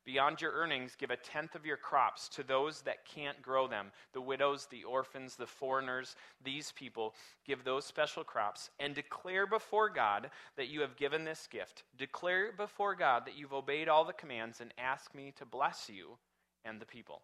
Beyond 0.08 0.40
your 0.40 0.54
earnings, 0.54 0.96
give 0.98 1.12
a 1.12 1.18
tenth 1.18 1.54
of 1.54 1.66
your 1.66 1.76
crops 1.76 2.30
to 2.30 2.42
those 2.42 2.82
that 2.84 3.04
can't 3.04 3.42
grow 3.42 3.68
them 3.68 3.92
the 4.14 4.22
widows, 4.22 4.66
the 4.72 4.86
orphans, 4.86 5.36
the 5.36 5.46
foreigners, 5.46 6.16
these 6.42 6.72
people. 6.72 7.14
Give 7.46 7.62
those 7.66 7.84
special 7.84 8.24
crops 8.24 8.70
and 8.80 8.96
declare 8.96 9.46
before 9.46 9.90
God 9.90 10.30
that 10.56 10.70
you 10.70 10.80
have 10.80 10.96
given 10.96 11.26
this 11.26 11.46
gift. 11.52 11.84
Declare 11.98 12.54
before 12.54 12.96
God 12.96 13.26
that 13.26 13.38
you've 13.38 13.52
obeyed 13.52 13.90
all 13.90 14.06
the 14.06 14.14
commands 14.14 14.62
and 14.62 14.74
ask 14.78 15.14
me 15.14 15.34
to 15.36 15.46
bless 15.46 15.90
you 15.90 16.18
and 16.64 16.80
the 16.80 16.86
people. 16.86 17.22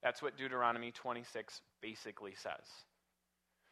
That's 0.00 0.22
what 0.22 0.36
Deuteronomy 0.36 0.92
26 0.92 1.62
basically 1.82 2.34
says. 2.36 2.84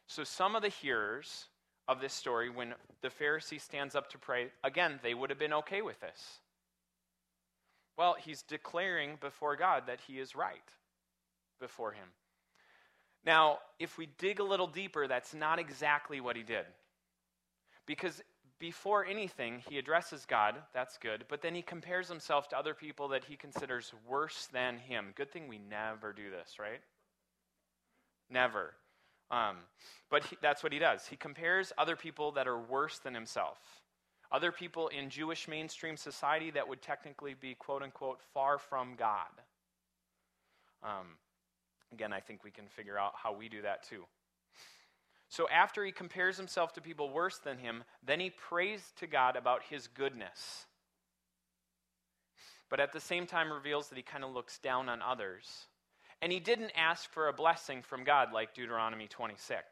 So, 0.05 0.25
some 0.25 0.57
of 0.57 0.63
the 0.63 0.67
hearers 0.67 1.45
of 1.87 2.01
this 2.01 2.13
story, 2.13 2.49
when 2.49 2.73
the 3.01 3.09
Pharisee 3.09 3.61
stands 3.61 3.95
up 3.95 4.09
to 4.09 4.17
pray, 4.17 4.47
again, 4.65 4.99
they 5.01 5.13
would 5.13 5.29
have 5.29 5.39
been 5.39 5.53
okay 5.53 5.81
with 5.81 6.01
this. 6.01 6.39
Well, 7.99 8.15
he's 8.17 8.43
declaring 8.43 9.17
before 9.19 9.57
God 9.57 9.83
that 9.87 9.99
he 10.07 10.19
is 10.19 10.33
right 10.33 10.63
before 11.59 11.91
him. 11.91 12.07
Now, 13.25 13.57
if 13.77 13.97
we 13.97 14.07
dig 14.17 14.39
a 14.39 14.43
little 14.45 14.67
deeper, 14.67 15.05
that's 15.05 15.33
not 15.33 15.59
exactly 15.59 16.21
what 16.21 16.37
he 16.37 16.43
did. 16.43 16.63
Because 17.85 18.21
before 18.57 19.05
anything, 19.05 19.61
he 19.67 19.77
addresses 19.77 20.25
God, 20.25 20.55
that's 20.73 20.97
good, 20.97 21.25
but 21.27 21.41
then 21.41 21.53
he 21.53 21.61
compares 21.61 22.07
himself 22.07 22.47
to 22.49 22.57
other 22.57 22.73
people 22.73 23.09
that 23.09 23.25
he 23.25 23.35
considers 23.35 23.91
worse 24.07 24.47
than 24.53 24.77
him. 24.77 25.07
Good 25.13 25.29
thing 25.29 25.49
we 25.49 25.59
never 25.59 26.13
do 26.13 26.29
this, 26.31 26.57
right? 26.57 26.79
Never. 28.29 28.75
Um, 29.29 29.57
but 30.09 30.23
he, 30.23 30.37
that's 30.41 30.63
what 30.63 30.71
he 30.71 30.79
does. 30.79 31.05
He 31.05 31.17
compares 31.17 31.73
other 31.77 31.97
people 31.97 32.31
that 32.31 32.47
are 32.47 32.57
worse 32.57 32.99
than 32.99 33.13
himself 33.13 33.57
other 34.31 34.51
people 34.51 34.89
in 34.89 35.09
Jewish 35.09 35.47
mainstream 35.47 35.97
society 35.97 36.51
that 36.51 36.67
would 36.67 36.81
technically 36.81 37.33
be, 37.33 37.55
quote 37.55 37.81
unquote, 37.81 38.19
far 38.33 38.59
from 38.59 38.95
God. 38.95 39.29
Um, 40.83 41.07
again, 41.91 42.13
I 42.13 42.19
think 42.19 42.43
we 42.43 42.51
can 42.51 42.67
figure 42.67 42.97
out 42.97 43.13
how 43.15 43.33
we 43.33 43.49
do 43.49 43.63
that 43.63 43.83
too. 43.83 44.05
So 45.29 45.47
after 45.49 45.83
he 45.83 45.91
compares 45.91 46.37
himself 46.37 46.73
to 46.73 46.81
people 46.81 47.11
worse 47.11 47.37
than 47.37 47.57
him, 47.57 47.83
then 48.03 48.19
he 48.19 48.31
prays 48.31 48.81
to 48.97 49.07
God 49.07 49.35
about 49.35 49.61
his 49.69 49.87
goodness. 49.87 50.65
But 52.69 52.79
at 52.79 52.93
the 52.93 52.99
same 52.99 53.25
time 53.25 53.51
reveals 53.51 53.89
that 53.89 53.95
he 53.95 54.03
kind 54.03 54.23
of 54.23 54.31
looks 54.31 54.59
down 54.59 54.89
on 54.89 55.01
others. 55.01 55.47
And 56.21 56.31
he 56.31 56.39
didn't 56.39 56.71
ask 56.75 57.09
for 57.11 57.27
a 57.27 57.33
blessing 57.33 57.81
from 57.81 58.03
God 58.03 58.33
like 58.33 58.53
Deuteronomy 58.53 59.07
26. 59.07 59.63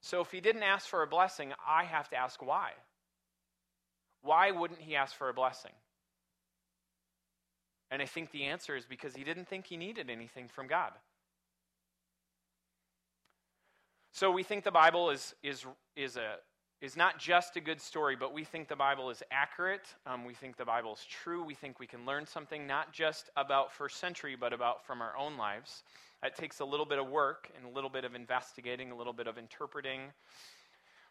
So 0.00 0.20
if 0.20 0.30
he 0.30 0.40
didn't 0.40 0.62
ask 0.62 0.86
for 0.86 1.02
a 1.02 1.06
blessing, 1.06 1.52
I 1.66 1.84
have 1.84 2.08
to 2.10 2.16
ask 2.16 2.42
why. 2.44 2.72
Why 4.22 4.50
wouldn't 4.50 4.80
he 4.80 4.96
ask 4.96 5.14
for 5.14 5.28
a 5.28 5.34
blessing? 5.34 5.72
And 7.90 8.00
I 8.00 8.06
think 8.06 8.30
the 8.30 8.44
answer 8.44 8.74
is 8.74 8.86
because 8.86 9.14
he 9.14 9.22
didn't 9.22 9.48
think 9.48 9.66
he 9.66 9.76
needed 9.76 10.08
anything 10.08 10.48
from 10.48 10.66
God. 10.66 10.92
So 14.12 14.30
we 14.30 14.42
think 14.42 14.64
the 14.64 14.70
Bible 14.70 15.10
is, 15.10 15.34
is, 15.42 15.66
is, 15.96 16.16
a, 16.16 16.36
is 16.80 16.96
not 16.96 17.18
just 17.18 17.56
a 17.56 17.60
good 17.60 17.80
story, 17.80 18.16
but 18.16 18.32
we 18.32 18.44
think 18.44 18.68
the 18.68 18.76
Bible 18.76 19.10
is 19.10 19.22
accurate. 19.30 19.94
Um, 20.06 20.24
we 20.24 20.34
think 20.34 20.56
the 20.56 20.64
Bible 20.64 20.94
is 20.94 21.04
true. 21.04 21.42
We 21.42 21.54
think 21.54 21.80
we 21.80 21.86
can 21.86 22.06
learn 22.06 22.26
something 22.26 22.66
not 22.66 22.92
just 22.92 23.30
about 23.36 23.72
first 23.72 23.98
century, 23.98 24.36
but 24.38 24.52
about 24.52 24.86
from 24.86 25.02
our 25.02 25.16
own 25.16 25.36
lives. 25.36 25.82
It 26.22 26.36
takes 26.36 26.60
a 26.60 26.64
little 26.64 26.86
bit 26.86 26.98
of 26.98 27.08
work 27.08 27.50
and 27.56 27.66
a 27.66 27.74
little 27.74 27.90
bit 27.90 28.04
of 28.04 28.14
investigating, 28.14 28.90
a 28.90 28.96
little 28.96 29.12
bit 29.12 29.26
of 29.26 29.38
interpreting. 29.38 30.00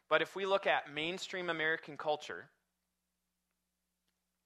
But 0.09 0.21
if 0.21 0.35
we 0.35 0.45
look 0.45 0.67
at 0.67 0.93
mainstream 0.93 1.49
American 1.49 1.97
culture, 1.97 2.49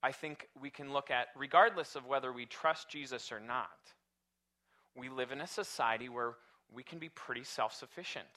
I 0.06 0.12
think 0.12 0.48
we 0.62 0.70
can 0.70 0.94
look 0.94 1.10
at, 1.10 1.30
regardless 1.36 1.96
of 1.96 2.06
whether 2.06 2.32
we 2.32 2.46
trust 2.46 2.91
Jesus 2.91 3.32
or 3.32 3.39
not, 3.39 3.91
we 4.96 5.10
live 5.10 5.32
in 5.32 5.41
a 5.41 5.48
society 5.48 6.10
where 6.10 6.36
we 6.72 6.84
can 6.84 7.00
be 7.00 7.10
pretty 7.10 7.44
self 7.44 7.74
sufficient. 7.74 8.28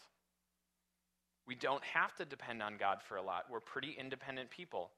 We 1.47 1.55
don't 1.55 1.85
have 1.85 2.15
to 2.17 2.25
depend 2.25 2.63
on 2.63 2.79
God 2.79 3.03
for 3.03 3.17
a 3.17 3.23
lot. 3.23 3.45
We're 3.51 3.61
pretty 3.61 3.95
independent 4.01 4.49
people. 4.49 4.93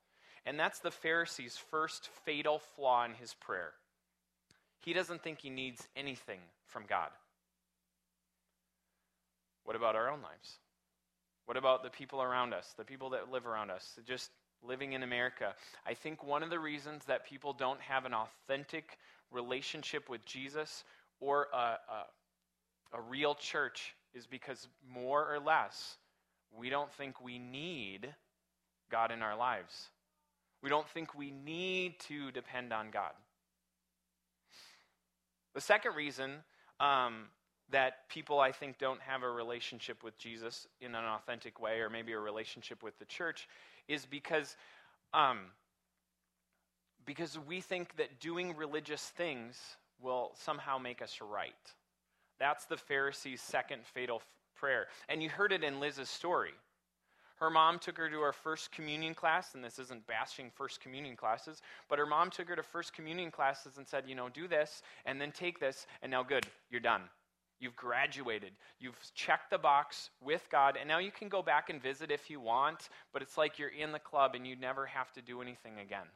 And 0.46 0.60
that's 0.60 0.78
the 0.78 0.92
Pharisee's 0.92 1.56
first 1.56 2.08
fatal 2.24 2.60
flaw 2.76 3.04
in 3.04 3.14
his 3.14 3.34
prayer. 3.34 3.72
He 4.78 4.92
doesn't 4.92 5.24
think 5.24 5.40
he 5.40 5.50
needs 5.50 5.88
anything 5.96 6.38
from 6.68 6.84
God. 6.88 7.10
What 9.64 9.74
about 9.74 9.96
our 9.96 10.08
own 10.08 10.22
lives? 10.22 10.58
What 11.46 11.56
about 11.56 11.82
the 11.82 11.90
people 11.90 12.22
around 12.22 12.54
us, 12.54 12.74
the 12.78 12.84
people 12.84 13.10
that 13.10 13.32
live 13.32 13.44
around 13.44 13.72
us? 13.72 13.98
Just 14.06 14.30
living 14.66 14.92
in 14.92 15.02
America. 15.02 15.54
I 15.86 15.94
think 15.94 16.24
one 16.24 16.42
of 16.42 16.50
the 16.50 16.58
reasons 16.58 17.04
that 17.06 17.26
people 17.26 17.52
don't 17.52 17.80
have 17.80 18.04
an 18.04 18.14
authentic 18.14 18.98
relationship 19.30 20.08
with 20.08 20.24
Jesus 20.24 20.84
or 21.20 21.48
a, 21.52 21.56
a, 21.56 22.06
a, 22.94 23.00
real 23.00 23.34
church 23.34 23.94
is 24.14 24.26
because 24.26 24.68
more 24.92 25.32
or 25.32 25.38
less 25.38 25.96
we 26.56 26.68
don't 26.68 26.92
think 26.92 27.20
we 27.20 27.38
need 27.38 28.12
God 28.90 29.12
in 29.12 29.22
our 29.22 29.36
lives. 29.36 29.88
We 30.62 30.68
don't 30.68 30.88
think 30.88 31.14
we 31.14 31.30
need 31.30 31.98
to 32.08 32.30
depend 32.32 32.72
on 32.72 32.90
God. 32.90 33.12
The 35.54 35.60
second 35.60 35.94
reason 35.94 36.32
um, 36.80 37.26
that 37.70 38.08
people, 38.08 38.40
I 38.40 38.52
think, 38.52 38.78
don't 38.78 39.00
have 39.00 39.22
a 39.22 39.30
relationship 39.30 40.02
with 40.02 40.18
Jesus 40.18 40.66
in 40.80 40.94
an 40.94 41.04
authentic 41.04 41.60
way, 41.60 41.80
or 41.80 41.88
maybe 41.88 42.12
a 42.12 42.18
relationship 42.18 42.82
with 42.82 42.98
the 42.98 43.04
church, 43.04 43.48
is 43.90 44.06
because, 44.06 44.56
um, 45.12 45.38
because 47.04 47.38
we 47.46 47.60
think 47.60 47.96
that 47.96 48.20
doing 48.20 48.56
religious 48.56 49.02
things 49.02 49.58
will 50.00 50.30
somehow 50.34 50.78
make 50.78 51.02
us 51.02 51.18
right. 51.20 51.54
That's 52.38 52.64
the 52.66 52.76
Pharisees' 52.76 53.42
second 53.42 53.84
fatal 53.84 54.16
f- 54.16 54.26
prayer. 54.54 54.86
And 55.08 55.22
you 55.22 55.28
heard 55.28 55.52
it 55.52 55.64
in 55.64 55.80
Liz's 55.80 56.08
story. 56.08 56.52
Her 57.40 57.50
mom 57.50 57.78
took 57.78 57.96
her 57.96 58.08
to 58.08 58.20
her 58.20 58.32
first 58.32 58.70
communion 58.70 59.14
class, 59.14 59.54
and 59.54 59.64
this 59.64 59.78
isn't 59.78 60.06
bashing 60.06 60.50
first 60.54 60.80
communion 60.80 61.16
classes, 61.16 61.62
but 61.88 61.98
her 61.98 62.06
mom 62.06 62.30
took 62.30 62.48
her 62.48 62.56
to 62.56 62.62
first 62.62 62.92
communion 62.92 63.30
classes 63.30 63.76
and 63.76 63.88
said, 63.88 64.04
you 64.06 64.14
know, 64.14 64.28
do 64.28 64.46
this, 64.46 64.82
and 65.04 65.20
then 65.20 65.32
take 65.32 65.58
this, 65.58 65.86
and 66.02 66.10
now 66.10 66.22
good, 66.22 66.46
you're 66.70 66.80
done. 66.80 67.02
You've 67.60 67.76
graduated. 67.76 68.52
You've 68.78 68.98
checked 69.14 69.50
the 69.50 69.58
box 69.58 70.10
with 70.22 70.48
God, 70.50 70.76
and 70.78 70.88
now 70.88 70.98
you 70.98 71.10
can 71.10 71.28
go 71.28 71.42
back 71.42 71.68
and 71.68 71.82
visit 71.82 72.10
if 72.10 72.30
you 72.30 72.40
want, 72.40 72.88
but 73.12 73.20
it's 73.20 73.36
like 73.36 73.58
you're 73.58 73.68
in 73.68 73.92
the 73.92 73.98
club 73.98 74.34
and 74.34 74.46
you 74.46 74.56
never 74.56 74.86
have 74.86 75.12
to 75.12 75.22
do 75.22 75.42
anything 75.42 75.78
again. 75.78 76.06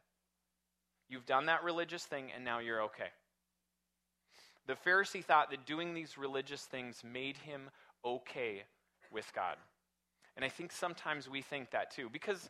You've 1.08 1.26
done 1.26 1.46
that 1.46 1.62
religious 1.62 2.04
thing, 2.04 2.30
and 2.34 2.44
now 2.44 2.60
you're 2.60 2.82
okay. 2.84 3.10
The 4.66 4.74
Pharisee 4.74 5.22
thought 5.22 5.50
that 5.50 5.66
doing 5.66 5.92
these 5.92 6.16
religious 6.16 6.62
things 6.62 7.02
made 7.04 7.36
him 7.36 7.68
okay 8.04 8.62
with 9.12 9.30
God. 9.34 9.56
And 10.36 10.44
I 10.44 10.48
think 10.48 10.72
sometimes 10.72 11.28
we 11.28 11.42
think 11.42 11.70
that 11.70 11.90
too, 11.90 12.08
because 12.10 12.48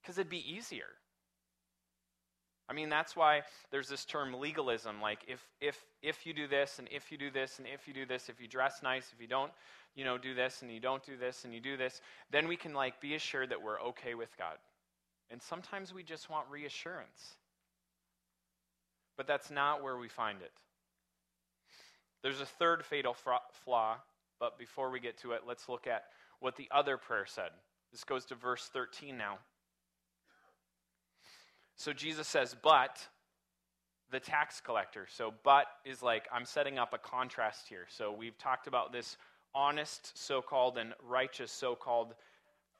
because 0.00 0.18
it'd 0.18 0.30
be 0.30 0.52
easier. 0.54 0.86
I 2.68 2.72
mean, 2.72 2.88
that's 2.88 3.14
why 3.14 3.42
there's 3.70 3.88
this 3.88 4.04
term 4.04 4.34
legalism. 4.34 5.00
Like, 5.00 5.20
if, 5.28 5.40
if, 5.60 5.80
if 6.02 6.26
you 6.26 6.34
do 6.34 6.48
this, 6.48 6.78
and 6.78 6.88
if 6.90 7.12
you 7.12 7.18
do 7.18 7.30
this, 7.30 7.58
and 7.58 7.66
if 7.66 7.86
you 7.86 7.94
do 7.94 8.04
this, 8.04 8.28
if 8.28 8.40
you 8.40 8.48
dress 8.48 8.82
nice, 8.82 9.12
if 9.14 9.20
you 9.20 9.28
don't, 9.28 9.52
you 9.94 10.04
know, 10.04 10.18
do 10.18 10.34
this, 10.34 10.62
and 10.62 10.70
you 10.70 10.80
don't 10.80 11.04
do 11.04 11.16
this, 11.16 11.44
and 11.44 11.54
you 11.54 11.60
do 11.60 11.76
this, 11.76 12.00
then 12.30 12.48
we 12.48 12.56
can, 12.56 12.74
like, 12.74 13.00
be 13.00 13.14
assured 13.14 13.50
that 13.50 13.62
we're 13.62 13.80
okay 13.80 14.14
with 14.14 14.36
God. 14.36 14.56
And 15.30 15.40
sometimes 15.40 15.94
we 15.94 16.02
just 16.02 16.28
want 16.28 16.46
reassurance. 16.50 17.36
But 19.16 19.28
that's 19.28 19.50
not 19.50 19.82
where 19.82 19.96
we 19.96 20.08
find 20.08 20.42
it. 20.42 20.52
There's 22.22 22.40
a 22.40 22.46
third 22.46 22.84
fatal 22.84 23.14
flaw, 23.64 23.96
but 24.40 24.58
before 24.58 24.90
we 24.90 24.98
get 24.98 25.18
to 25.18 25.32
it, 25.32 25.42
let's 25.46 25.68
look 25.68 25.86
at 25.86 26.06
what 26.40 26.56
the 26.56 26.68
other 26.72 26.96
prayer 26.96 27.26
said. 27.26 27.50
This 27.92 28.02
goes 28.02 28.24
to 28.26 28.34
verse 28.34 28.68
13 28.72 29.16
now. 29.16 29.38
So 31.76 31.92
Jesus 31.92 32.26
says, 32.26 32.56
but 32.62 33.06
the 34.10 34.20
tax 34.20 34.60
collector. 34.60 35.06
So, 35.10 35.34
but 35.42 35.66
is 35.84 36.02
like, 36.02 36.26
I'm 36.32 36.44
setting 36.44 36.78
up 36.78 36.92
a 36.92 36.98
contrast 36.98 37.68
here. 37.68 37.86
So, 37.88 38.12
we've 38.12 38.38
talked 38.38 38.66
about 38.66 38.92
this 38.92 39.16
honest, 39.54 40.16
so 40.16 40.42
called, 40.42 40.78
and 40.78 40.92
righteous, 41.08 41.50
so 41.50 41.74
called 41.74 42.14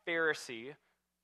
Pharisee. 0.06 0.74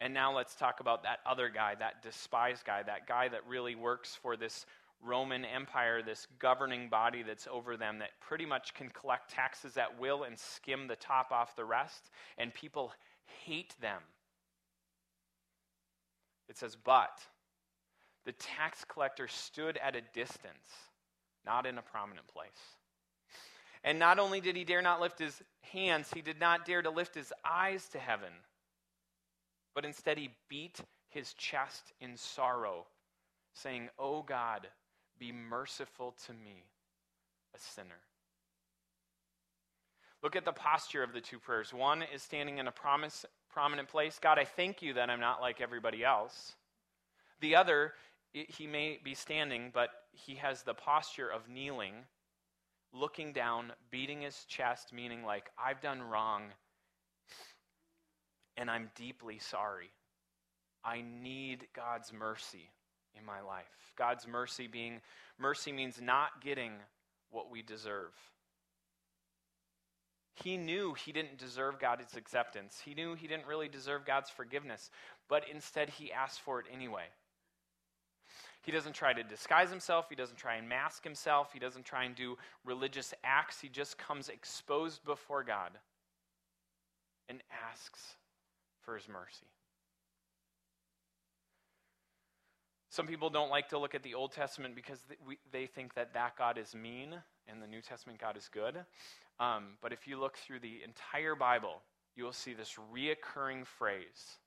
And 0.00 0.12
now 0.12 0.34
let's 0.34 0.56
talk 0.56 0.80
about 0.80 1.04
that 1.04 1.20
other 1.24 1.48
guy, 1.48 1.76
that 1.78 2.02
despised 2.02 2.64
guy, 2.64 2.82
that 2.82 3.06
guy 3.06 3.28
that 3.28 3.46
really 3.46 3.76
works 3.76 4.18
for 4.20 4.36
this 4.36 4.66
Roman 5.04 5.44
Empire, 5.44 6.02
this 6.02 6.26
governing 6.38 6.88
body 6.88 7.22
that's 7.22 7.46
over 7.50 7.76
them 7.76 7.98
that 7.98 8.10
pretty 8.20 8.46
much 8.46 8.74
can 8.74 8.88
collect 8.88 9.30
taxes 9.30 9.76
at 9.76 10.00
will 10.00 10.24
and 10.24 10.38
skim 10.38 10.86
the 10.88 10.96
top 10.96 11.30
off 11.30 11.54
the 11.54 11.64
rest. 11.64 12.10
And 12.38 12.52
people 12.52 12.92
hate 13.44 13.74
them. 13.80 14.00
It 16.48 16.56
says, 16.56 16.76
but 16.76 17.22
the 18.24 18.32
tax 18.32 18.84
collector 18.84 19.28
stood 19.28 19.76
at 19.78 19.96
a 19.96 20.02
distance, 20.14 20.66
not 21.44 21.66
in 21.66 21.78
a 21.78 21.82
prominent 21.82 22.26
place. 22.28 22.50
And 23.84 23.98
not 23.98 24.18
only 24.18 24.40
did 24.40 24.56
he 24.56 24.64
dare 24.64 24.82
not 24.82 25.00
lift 25.00 25.18
his 25.18 25.42
hands, 25.72 26.10
he 26.14 26.22
did 26.22 26.38
not 26.38 26.64
dare 26.64 26.82
to 26.82 26.90
lift 26.90 27.14
his 27.14 27.32
eyes 27.44 27.88
to 27.88 27.98
heaven, 27.98 28.32
but 29.74 29.84
instead 29.84 30.18
he 30.18 30.30
beat 30.48 30.80
his 31.08 31.34
chest 31.34 31.92
in 32.00 32.16
sorrow, 32.16 32.86
saying, 33.54 33.88
O 33.98 34.18
oh 34.18 34.22
God, 34.22 34.68
be 35.18 35.32
merciful 35.32 36.14
to 36.26 36.32
me, 36.32 36.64
a 37.54 37.58
sinner. 37.58 38.00
Look 40.22 40.36
at 40.36 40.44
the 40.44 40.52
posture 40.52 41.02
of 41.02 41.12
the 41.12 41.20
two 41.20 41.40
prayers. 41.40 41.74
One 41.74 42.04
is 42.14 42.22
standing 42.22 42.58
in 42.58 42.68
a 42.68 42.72
promise, 42.72 43.26
prominent 43.52 43.88
place 43.88 44.18
God, 44.20 44.38
I 44.38 44.44
thank 44.44 44.80
you 44.80 44.94
that 44.94 45.10
I'm 45.10 45.20
not 45.20 45.40
like 45.40 45.60
everybody 45.60 46.04
else. 46.04 46.54
The 47.40 47.56
other 47.56 47.92
he 48.32 48.66
may 48.66 48.98
be 49.02 49.14
standing, 49.14 49.70
but 49.72 49.90
he 50.12 50.36
has 50.36 50.62
the 50.62 50.74
posture 50.74 51.28
of 51.28 51.48
kneeling, 51.48 51.94
looking 52.92 53.32
down, 53.32 53.72
beating 53.90 54.22
his 54.22 54.44
chest, 54.44 54.92
meaning 54.92 55.24
like, 55.24 55.50
I've 55.62 55.80
done 55.80 56.02
wrong, 56.02 56.44
and 58.56 58.70
I'm 58.70 58.90
deeply 58.94 59.38
sorry. 59.38 59.90
I 60.84 61.02
need 61.02 61.66
God's 61.74 62.12
mercy 62.12 62.70
in 63.18 63.24
my 63.24 63.40
life. 63.40 63.92
God's 63.96 64.26
mercy 64.26 64.66
being, 64.66 65.00
mercy 65.38 65.72
means 65.72 66.00
not 66.00 66.42
getting 66.42 66.72
what 67.30 67.50
we 67.50 67.62
deserve. 67.62 68.12
He 70.34 70.56
knew 70.56 70.94
he 70.94 71.12
didn't 71.12 71.38
deserve 71.38 71.78
God's 71.78 72.16
acceptance. 72.16 72.80
He 72.84 72.94
knew 72.94 73.14
he 73.14 73.28
didn't 73.28 73.46
really 73.46 73.68
deserve 73.68 74.06
God's 74.06 74.30
forgiveness, 74.30 74.90
but 75.28 75.44
instead 75.52 75.90
he 75.90 76.10
asked 76.10 76.40
for 76.40 76.58
it 76.58 76.66
anyway. 76.72 77.04
He 78.62 78.70
doesn't 78.70 78.94
try 78.94 79.12
to 79.12 79.22
disguise 79.22 79.70
himself. 79.70 80.06
He 80.08 80.14
doesn't 80.14 80.36
try 80.36 80.54
and 80.54 80.68
mask 80.68 81.02
himself. 81.02 81.52
He 81.52 81.58
doesn't 81.58 81.84
try 81.84 82.04
and 82.04 82.14
do 82.14 82.36
religious 82.64 83.12
acts. 83.24 83.60
He 83.60 83.68
just 83.68 83.98
comes 83.98 84.28
exposed 84.28 85.04
before 85.04 85.42
God 85.42 85.72
and 87.28 87.42
asks 87.70 88.16
for 88.82 88.94
his 88.94 89.08
mercy. 89.08 89.46
Some 92.88 93.06
people 93.06 93.30
don't 93.30 93.50
like 93.50 93.70
to 93.70 93.78
look 93.78 93.94
at 93.94 94.02
the 94.02 94.14
Old 94.14 94.32
Testament 94.32 94.76
because 94.76 94.98
they 95.50 95.66
think 95.66 95.94
that 95.94 96.12
that 96.14 96.36
God 96.36 96.58
is 96.58 96.74
mean 96.74 97.14
and 97.48 97.60
the 97.60 97.66
New 97.66 97.80
Testament 97.80 98.20
God 98.20 98.36
is 98.36 98.48
good. 98.52 98.76
Um, 99.40 99.78
but 99.80 99.92
if 99.92 100.06
you 100.06 100.20
look 100.20 100.36
through 100.36 100.60
the 100.60 100.82
entire 100.84 101.34
Bible, 101.34 101.82
you 102.14 102.24
will 102.24 102.32
see 102.32 102.52
this 102.52 102.76
reoccurring 102.94 103.66
phrase 103.66 104.38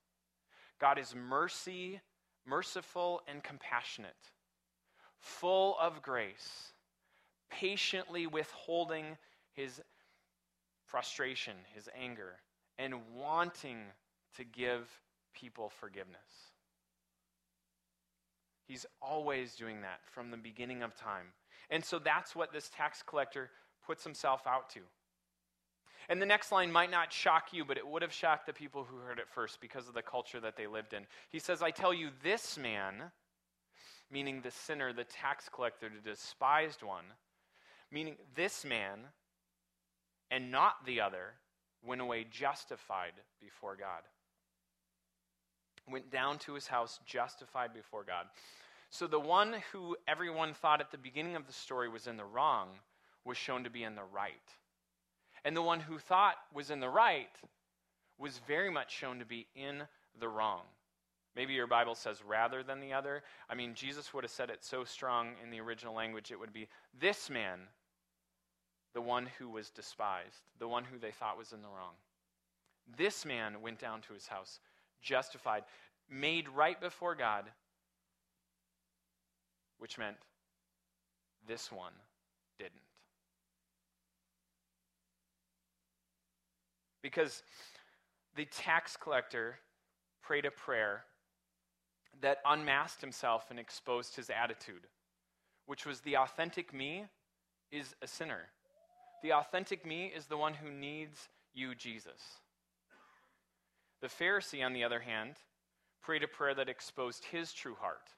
God 0.79 0.99
is 0.99 1.15
mercy 1.15 2.01
merciful 2.45 3.21
and 3.27 3.43
compassionate, 3.43 4.15
full 5.19 5.75
of 5.79 6.01
grace, 6.01 6.73
patiently 7.49 8.27
withholding 8.27 9.17
his 9.53 9.81
frustration, 10.85 11.55
his 11.73 11.89
anger, 11.99 12.33
and 12.77 12.95
wanting 13.15 13.77
to 14.37 14.43
give 14.43 14.87
people 15.33 15.69
forgiveness. 15.69 16.19
He's 18.67 18.85
always 19.01 19.55
doing 19.55 19.81
that 19.81 19.99
from 20.11 20.31
the 20.31 20.37
beginning 20.37 20.83
of 20.83 20.95
time. 20.95 21.27
And 21.69 21.83
so 21.83 21.99
that's 21.99 22.35
what 22.35 22.51
this 22.51 22.69
tax 22.75 23.03
collector 23.05 23.49
puts 23.85 24.03
himself 24.03 24.47
out 24.47 24.69
to. 24.71 24.79
And 26.09 26.21
the 26.21 26.25
next 26.25 26.51
line 26.51 26.71
might 26.71 26.91
not 26.91 27.11
shock 27.11 27.51
you, 27.51 27.65
but 27.65 27.77
it 27.77 27.87
would 27.87 28.01
have 28.01 28.13
shocked 28.13 28.45
the 28.45 28.53
people 28.53 28.83
who 28.83 28.97
heard 28.97 29.19
it 29.19 29.27
first 29.33 29.59
because 29.59 29.87
of 29.87 29.93
the 29.93 30.01
culture 30.01 30.39
that 30.39 30.55
they 30.55 30.67
lived 30.67 30.93
in. 30.93 31.05
He 31.29 31.39
says, 31.39 31.61
I 31.61 31.71
tell 31.71 31.93
you, 31.93 32.09
this 32.23 32.57
man, 32.57 33.11
meaning 34.11 34.41
the 34.41 34.51
sinner, 34.51 34.93
the 34.93 35.03
tax 35.03 35.49
collector, 35.51 35.89
the 35.89 36.09
despised 36.09 36.83
one, 36.83 37.05
meaning 37.91 38.15
this 38.35 38.63
man 38.63 38.99
and 40.29 40.51
not 40.51 40.85
the 40.85 41.01
other, 41.01 41.33
went 41.83 42.01
away 42.01 42.25
justified 42.29 43.13
before 43.41 43.75
God. 43.75 44.01
Went 45.89 46.11
down 46.11 46.39
to 46.39 46.53
his 46.53 46.67
house 46.67 46.99
justified 47.05 47.73
before 47.73 48.03
God. 48.03 48.25
So 48.89 49.07
the 49.07 49.19
one 49.19 49.55
who 49.71 49.95
everyone 50.07 50.53
thought 50.53 50.81
at 50.81 50.91
the 50.91 50.97
beginning 50.97 51.35
of 51.35 51.47
the 51.47 51.53
story 51.53 51.89
was 51.89 52.07
in 52.07 52.17
the 52.17 52.25
wrong 52.25 52.69
was 53.23 53.37
shown 53.37 53.63
to 53.63 53.69
be 53.69 53.83
in 53.83 53.95
the 53.95 54.03
right. 54.03 54.33
And 55.45 55.55
the 55.55 55.61
one 55.61 55.79
who 55.79 55.99
thought 55.99 56.35
was 56.53 56.71
in 56.71 56.79
the 56.79 56.89
right 56.89 57.29
was 58.17 58.41
very 58.47 58.71
much 58.71 58.91
shown 58.91 59.19
to 59.19 59.25
be 59.25 59.45
in 59.55 59.83
the 60.19 60.27
wrong. 60.27 60.61
Maybe 61.35 61.53
your 61.53 61.67
Bible 61.67 61.93
says 61.95 62.23
rather 62.27 62.63
than 62.63 62.79
the 62.79 62.93
other. 62.93 63.21
I 63.49 63.53
mean, 63.53 63.75
Jesus 63.75 64.13
would 64.13 64.23
have 64.23 64.31
said 64.31 64.49
it 64.49 64.63
so 64.63 64.83
strong 64.83 65.33
in 65.43 65.51
the 65.51 65.59
original 65.59 65.93
language, 65.93 66.31
it 66.31 66.39
would 66.39 66.53
be 66.53 66.67
this 66.99 67.29
man, 67.29 67.59
the 68.93 69.01
one 69.01 69.27
who 69.37 69.49
was 69.49 69.69
despised, 69.69 70.49
the 70.57 70.67
one 70.67 70.83
who 70.83 70.97
they 70.97 71.11
thought 71.11 71.37
was 71.37 71.51
in 71.53 71.61
the 71.61 71.67
wrong. 71.67 71.93
This 72.97 73.25
man 73.25 73.61
went 73.61 73.79
down 73.79 74.01
to 74.01 74.13
his 74.13 74.27
house, 74.27 74.59
justified, 75.01 75.63
made 76.09 76.49
right 76.49 76.79
before 76.79 77.13
God, 77.13 77.45
which 79.77 79.97
meant 79.97 80.17
this 81.45 81.71
one 81.71 81.93
didn't. 82.57 82.84
Because 87.05 87.43
the 88.35 88.45
tax 88.45 88.97
collector 88.97 89.59
prayed 90.23 90.43
a 90.43 90.49
prayer 90.49 91.03
that 92.19 92.39
unmasked 92.43 92.99
himself 92.99 93.51
and 93.51 93.59
exposed 93.59 94.15
his 94.15 94.31
attitude, 94.31 94.87
which 95.67 95.85
was 95.85 95.99
the 95.99 96.17
authentic 96.17 96.73
me 96.73 97.05
is 97.71 97.93
a 98.01 98.07
sinner. 98.07 98.47
The 99.21 99.33
authentic 99.33 99.85
me 99.85 100.11
is 100.15 100.25
the 100.25 100.37
one 100.37 100.55
who 100.55 100.71
needs 100.71 101.29
you, 101.53 101.75
Jesus. 101.75 102.39
The 104.01 104.07
Pharisee, 104.07 104.65
on 104.65 104.73
the 104.73 104.83
other 104.83 105.01
hand, 105.01 105.35
prayed 106.01 106.23
a 106.23 106.27
prayer 106.27 106.55
that 106.55 106.69
exposed 106.69 107.25
his 107.25 107.53
true 107.53 107.75
heart. 107.79 108.09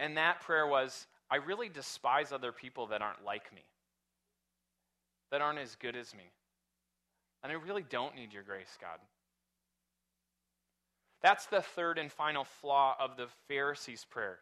And 0.00 0.16
that 0.16 0.40
prayer 0.40 0.66
was 0.66 1.06
I 1.30 1.36
really 1.36 1.68
despise 1.68 2.32
other 2.32 2.50
people 2.50 2.88
that 2.88 3.00
aren't 3.00 3.24
like 3.24 3.54
me, 3.54 3.62
that 5.30 5.40
aren't 5.40 5.60
as 5.60 5.76
good 5.76 5.94
as 5.94 6.16
me. 6.16 6.32
And 7.42 7.50
I 7.50 7.56
really 7.56 7.84
don't 7.88 8.14
need 8.14 8.32
your 8.32 8.42
grace, 8.42 8.76
God. 8.80 8.98
That's 11.22 11.46
the 11.46 11.62
third 11.62 11.98
and 11.98 12.10
final 12.10 12.44
flaw 12.44 12.96
of 12.98 13.16
the 13.16 13.26
Pharisee's 13.48 14.04
prayer. 14.04 14.38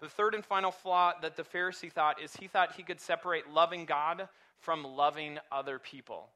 The 0.00 0.08
third 0.08 0.34
and 0.34 0.44
final 0.44 0.70
flaw 0.70 1.12
that 1.22 1.36
the 1.36 1.42
Pharisee 1.42 1.90
thought 1.90 2.22
is 2.22 2.36
he 2.36 2.46
thought 2.46 2.76
he 2.76 2.82
could 2.82 3.00
separate 3.00 3.50
loving 3.50 3.84
God 3.84 4.28
from 4.60 4.84
loving 4.84 5.38
other 5.50 5.78
people. 5.78 6.28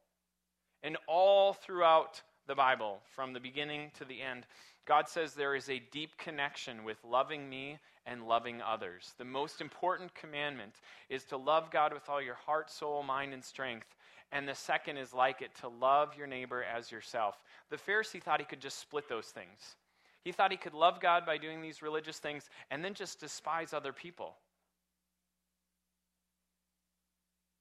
And 0.83 0.96
all 1.07 1.52
throughout 1.52 2.22
the 2.46 2.57
Bible, 2.57 3.00
from 3.14 3.33
the 3.33 3.40
beginning 3.40 3.92
to 3.98 4.05
the 4.05 4.20
end, 4.20 4.46
God 4.84 5.08
says 5.08 5.34
there 5.34 5.54
is 5.54 5.68
a 5.68 5.82
deep 5.92 6.16
connection 6.18 6.84
with 6.84 6.98
loving 7.04 7.48
me 7.48 7.78
and 8.04 8.26
loving 8.26 8.60
others. 8.60 9.14
The 9.16 9.24
most 9.24 9.60
important 9.60 10.14
commandment 10.14 10.74
is 11.08 11.24
to 11.24 11.36
love 11.36 11.70
God 11.70 11.92
with 11.92 12.08
all 12.08 12.20
your 12.20 12.34
heart, 12.34 12.70
soul, 12.70 13.02
mind, 13.02 13.32
and 13.32 13.44
strength. 13.44 13.94
And 14.32 14.48
the 14.48 14.54
second 14.54 14.96
is 14.96 15.12
like 15.12 15.42
it 15.42 15.54
to 15.60 15.68
love 15.68 16.16
your 16.16 16.26
neighbor 16.26 16.64
as 16.64 16.90
yourself. 16.90 17.36
The 17.70 17.76
Pharisee 17.76 18.20
thought 18.22 18.40
he 18.40 18.46
could 18.46 18.60
just 18.60 18.80
split 18.80 19.08
those 19.08 19.26
things. 19.26 19.76
He 20.24 20.32
thought 20.32 20.50
he 20.50 20.56
could 20.56 20.74
love 20.74 21.00
God 21.00 21.26
by 21.26 21.36
doing 21.36 21.60
these 21.60 21.82
religious 21.82 22.18
things 22.18 22.48
and 22.70 22.84
then 22.84 22.94
just 22.94 23.20
despise 23.20 23.72
other 23.72 23.92
people. 23.92 24.34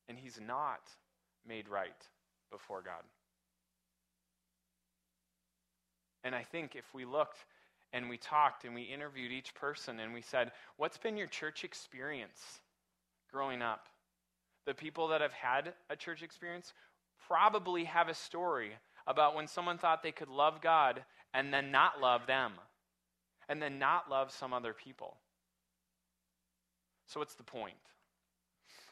And 0.07 0.17
he's 0.17 0.39
not 0.45 0.81
made 1.47 1.67
right 1.67 1.91
before 2.51 2.81
God. 2.81 3.03
And 6.23 6.35
I 6.35 6.43
think 6.43 6.75
if 6.75 6.85
we 6.93 7.05
looked 7.05 7.45
and 7.93 8.09
we 8.09 8.17
talked 8.17 8.63
and 8.63 8.73
we 8.73 8.83
interviewed 8.83 9.31
each 9.31 9.53
person 9.53 9.99
and 9.99 10.13
we 10.13 10.21
said, 10.21 10.51
What's 10.77 10.97
been 10.97 11.17
your 11.17 11.27
church 11.27 11.63
experience 11.63 12.61
growing 13.31 13.61
up? 13.61 13.87
The 14.65 14.73
people 14.73 15.07
that 15.09 15.21
have 15.21 15.33
had 15.33 15.73
a 15.89 15.95
church 15.95 16.21
experience 16.21 16.73
probably 17.27 17.85
have 17.85 18.09
a 18.09 18.13
story 18.13 18.71
about 19.07 19.35
when 19.35 19.47
someone 19.47 19.77
thought 19.77 20.03
they 20.03 20.11
could 20.11 20.29
love 20.29 20.61
God 20.61 21.03
and 21.33 21.53
then 21.53 21.71
not 21.71 21.99
love 21.99 22.27
them, 22.27 22.53
and 23.49 23.61
then 23.61 23.79
not 23.79 24.09
love 24.09 24.31
some 24.31 24.53
other 24.53 24.73
people. 24.73 25.17
So, 27.07 27.19
what's 27.19 27.35
the 27.35 27.43
point? 27.43 27.75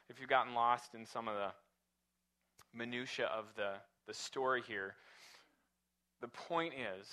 If 0.09 0.19
you've 0.19 0.29
gotten 0.29 0.53
lost 0.53 0.95
in 0.95 1.05
some 1.05 1.27
of 1.27 1.35
the 1.35 1.51
minutiae 2.73 3.27
of 3.27 3.45
the, 3.55 3.73
the 4.07 4.13
story 4.13 4.63
here, 4.67 4.95
the 6.21 6.27
point 6.27 6.73
is 6.73 7.07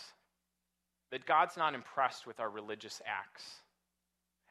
that 1.10 1.26
God's 1.26 1.56
not 1.56 1.74
impressed 1.74 2.26
with 2.26 2.40
our 2.40 2.50
religious 2.50 3.00
acts. 3.06 3.44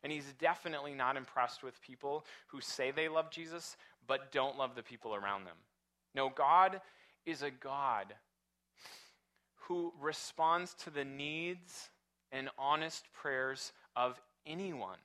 And 0.03 0.11
He's 0.11 0.33
definitely 0.39 0.93
not 0.93 1.17
impressed 1.17 1.63
with 1.63 1.81
people 1.81 2.25
who 2.47 2.61
say 2.61 2.91
they 2.91 3.07
love 3.07 3.31
Jesus 3.31 3.75
but 4.07 4.31
don't 4.31 4.57
love 4.57 4.75
the 4.75 4.83
people 4.83 5.15
around 5.15 5.45
them. 5.45 5.57
No, 6.13 6.29
God 6.29 6.79
is 7.25 7.41
a 7.41 7.51
God 7.51 8.13
who 9.67 9.91
responds 9.99 10.75
to 10.75 10.89
the 10.89 11.03
needs 11.03 11.89
and 12.31 12.49
honest 12.57 13.05
prayers 13.13 13.71
of 13.95 14.21
anyone. 14.45 14.99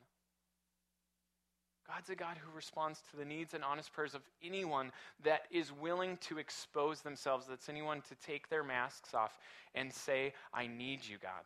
God's 1.94 2.10
a 2.10 2.14
God 2.14 2.36
who 2.36 2.54
responds 2.54 3.02
to 3.10 3.16
the 3.16 3.24
needs 3.24 3.54
and 3.54 3.64
honest 3.64 3.92
prayers 3.92 4.14
of 4.14 4.22
anyone 4.44 4.92
that 5.24 5.42
is 5.50 5.72
willing 5.72 6.18
to 6.18 6.38
expose 6.38 7.00
themselves. 7.00 7.46
That's 7.48 7.68
anyone 7.68 8.00
to 8.02 8.14
take 8.24 8.48
their 8.48 8.62
masks 8.62 9.12
off 9.12 9.38
and 9.74 9.92
say, 9.92 10.32
I 10.54 10.68
need 10.68 11.00
you, 11.04 11.16
God. 11.20 11.42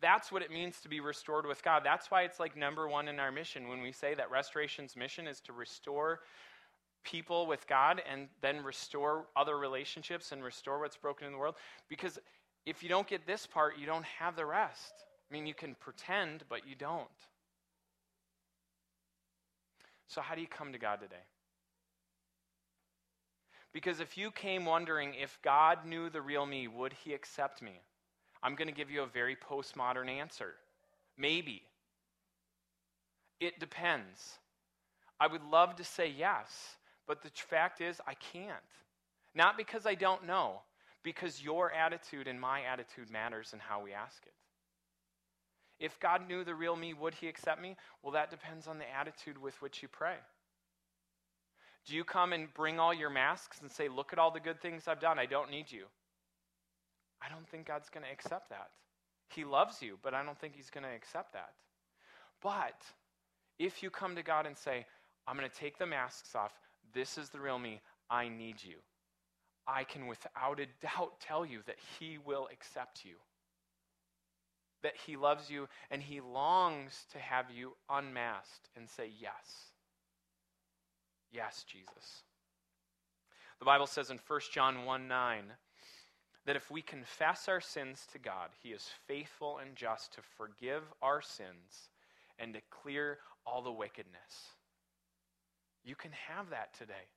That's 0.00 0.30
what 0.30 0.42
it 0.42 0.52
means 0.52 0.80
to 0.82 0.88
be 0.88 1.00
restored 1.00 1.46
with 1.46 1.64
God. 1.64 1.82
That's 1.84 2.12
why 2.12 2.22
it's 2.22 2.38
like 2.38 2.56
number 2.56 2.86
one 2.86 3.08
in 3.08 3.18
our 3.18 3.32
mission 3.32 3.68
when 3.68 3.82
we 3.82 3.90
say 3.90 4.14
that 4.14 4.30
restoration's 4.30 4.94
mission 4.94 5.26
is 5.26 5.40
to 5.40 5.52
restore 5.52 6.20
people 7.02 7.46
with 7.46 7.66
God 7.66 8.00
and 8.08 8.28
then 8.40 8.62
restore 8.62 9.26
other 9.34 9.58
relationships 9.58 10.30
and 10.30 10.44
restore 10.44 10.78
what's 10.78 10.96
broken 10.96 11.26
in 11.26 11.32
the 11.32 11.38
world. 11.38 11.56
Because 11.88 12.20
if 12.66 12.84
you 12.84 12.88
don't 12.88 13.08
get 13.08 13.26
this 13.26 13.46
part, 13.46 13.78
you 13.78 13.86
don't 13.86 14.04
have 14.04 14.36
the 14.36 14.46
rest. 14.46 14.92
I 15.28 15.34
mean, 15.34 15.46
you 15.46 15.54
can 15.54 15.74
pretend, 15.74 16.44
but 16.48 16.68
you 16.68 16.76
don't. 16.76 17.08
So, 20.08 20.20
how 20.20 20.34
do 20.34 20.40
you 20.40 20.46
come 20.46 20.72
to 20.72 20.78
God 20.78 21.00
today? 21.00 21.16
Because 23.72 24.00
if 24.00 24.16
you 24.16 24.30
came 24.30 24.64
wondering 24.64 25.14
if 25.14 25.38
God 25.42 25.84
knew 25.86 26.08
the 26.08 26.22
real 26.22 26.46
me, 26.46 26.66
would 26.66 26.94
he 27.04 27.12
accept 27.12 27.62
me? 27.62 27.80
I'm 28.42 28.54
going 28.54 28.68
to 28.68 28.74
give 28.74 28.90
you 28.90 29.02
a 29.02 29.06
very 29.06 29.36
postmodern 29.36 30.08
answer. 30.08 30.54
Maybe. 31.16 31.62
It 33.40 33.60
depends. 33.60 34.38
I 35.20 35.26
would 35.26 35.44
love 35.44 35.76
to 35.76 35.84
say 35.84 36.12
yes, 36.16 36.76
but 37.06 37.22
the 37.22 37.30
fact 37.34 37.80
is, 37.80 38.00
I 38.06 38.14
can't. 38.14 38.54
Not 39.34 39.56
because 39.56 39.84
I 39.84 39.94
don't 39.94 40.26
know, 40.26 40.62
because 41.02 41.42
your 41.42 41.72
attitude 41.72 42.26
and 42.26 42.40
my 42.40 42.62
attitude 42.62 43.10
matters 43.10 43.52
in 43.52 43.58
how 43.58 43.82
we 43.82 43.92
ask 43.92 44.22
it. 44.24 44.32
If 45.78 46.00
God 46.00 46.26
knew 46.26 46.44
the 46.44 46.54
real 46.54 46.76
me, 46.76 46.92
would 46.92 47.14
he 47.14 47.28
accept 47.28 47.60
me? 47.60 47.76
Well, 48.02 48.12
that 48.12 48.30
depends 48.30 48.66
on 48.66 48.78
the 48.78 48.90
attitude 48.92 49.38
with 49.38 49.60
which 49.62 49.82
you 49.82 49.88
pray. 49.88 50.16
Do 51.86 51.94
you 51.94 52.04
come 52.04 52.32
and 52.32 52.52
bring 52.52 52.78
all 52.78 52.92
your 52.92 53.10
masks 53.10 53.60
and 53.60 53.70
say, 53.70 53.88
Look 53.88 54.12
at 54.12 54.18
all 54.18 54.30
the 54.30 54.40
good 54.40 54.60
things 54.60 54.88
I've 54.88 55.00
done, 55.00 55.18
I 55.18 55.26
don't 55.26 55.50
need 55.50 55.70
you? 55.70 55.84
I 57.22 57.28
don't 57.28 57.48
think 57.48 57.66
God's 57.66 57.88
going 57.88 58.04
to 58.04 58.12
accept 58.12 58.50
that. 58.50 58.70
He 59.28 59.44
loves 59.44 59.82
you, 59.82 59.98
but 60.02 60.14
I 60.14 60.24
don't 60.24 60.38
think 60.38 60.54
he's 60.54 60.70
going 60.70 60.84
to 60.84 60.94
accept 60.94 61.32
that. 61.32 61.52
But 62.42 62.82
if 63.58 63.82
you 63.82 63.90
come 63.90 64.16
to 64.16 64.22
God 64.22 64.46
and 64.46 64.56
say, 64.56 64.86
I'm 65.26 65.36
going 65.36 65.48
to 65.48 65.56
take 65.56 65.78
the 65.78 65.86
masks 65.86 66.34
off, 66.34 66.52
this 66.94 67.18
is 67.18 67.28
the 67.28 67.40
real 67.40 67.58
me. 67.58 67.80
I 68.10 68.28
need 68.28 68.56
you. 68.62 68.76
I 69.66 69.84
can 69.84 70.06
without 70.06 70.60
a 70.60 70.66
doubt 70.80 71.20
tell 71.20 71.44
you 71.44 71.60
that 71.66 71.76
He 71.98 72.18
will 72.18 72.48
accept 72.52 73.04
you. 73.04 73.16
That 74.82 74.94
He 75.06 75.16
loves 75.16 75.50
you 75.50 75.68
and 75.90 76.02
He 76.02 76.20
longs 76.20 77.06
to 77.12 77.18
have 77.18 77.50
you 77.50 77.72
unmasked 77.90 78.68
and 78.76 78.88
say, 78.88 79.10
Yes. 79.20 79.72
Yes, 81.30 81.64
Jesus. 81.70 82.22
The 83.58 83.64
Bible 83.64 83.86
says 83.86 84.10
in 84.10 84.18
1 84.26 84.40
John 84.52 84.84
1 84.84 85.08
9 85.08 85.44
that 86.46 86.56
if 86.56 86.70
we 86.70 86.80
confess 86.80 87.48
our 87.48 87.60
sins 87.60 88.06
to 88.12 88.18
God, 88.18 88.50
He 88.62 88.70
is 88.70 88.88
faithful 89.06 89.58
and 89.58 89.76
just 89.76 90.14
to 90.14 90.20
forgive 90.36 90.82
our 91.02 91.20
sins 91.20 91.90
and 92.38 92.54
to 92.54 92.60
clear 92.70 93.18
all 93.44 93.62
the 93.62 93.72
wickedness. 93.72 94.54
You 95.84 95.94
can 95.94 96.12
have 96.12 96.50
that 96.50 96.72
today. 96.78 97.08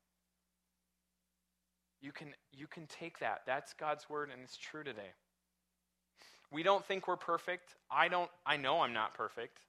You 2.01 2.11
can, 2.11 2.33
you 2.51 2.67
can 2.67 2.87
take 2.87 3.19
that. 3.19 3.41
That's 3.45 3.73
God's 3.73 4.09
word, 4.09 4.29
and 4.33 4.41
it's 4.41 4.57
true 4.57 4.83
today. 4.83 5.13
We 6.51 6.63
don't 6.63 6.85
think 6.85 7.07
we're 7.07 7.15
perfect. 7.15 7.75
I 7.89 8.09
don't. 8.09 8.29
I 8.45 8.57
know 8.57 8.81
I'm 8.81 8.93
not 8.93 9.13
perfect. 9.13 9.59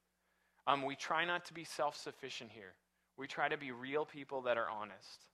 Um, 0.66 0.84
we 0.84 0.96
try 0.96 1.24
not 1.24 1.44
to 1.46 1.54
be 1.54 1.64
self-sufficient 1.64 2.50
here. 2.52 2.74
We 3.16 3.26
try 3.26 3.48
to 3.48 3.56
be 3.56 3.72
real 3.72 4.04
people 4.04 4.42
that 4.42 4.56
are 4.56 4.70
honest, 4.70 5.26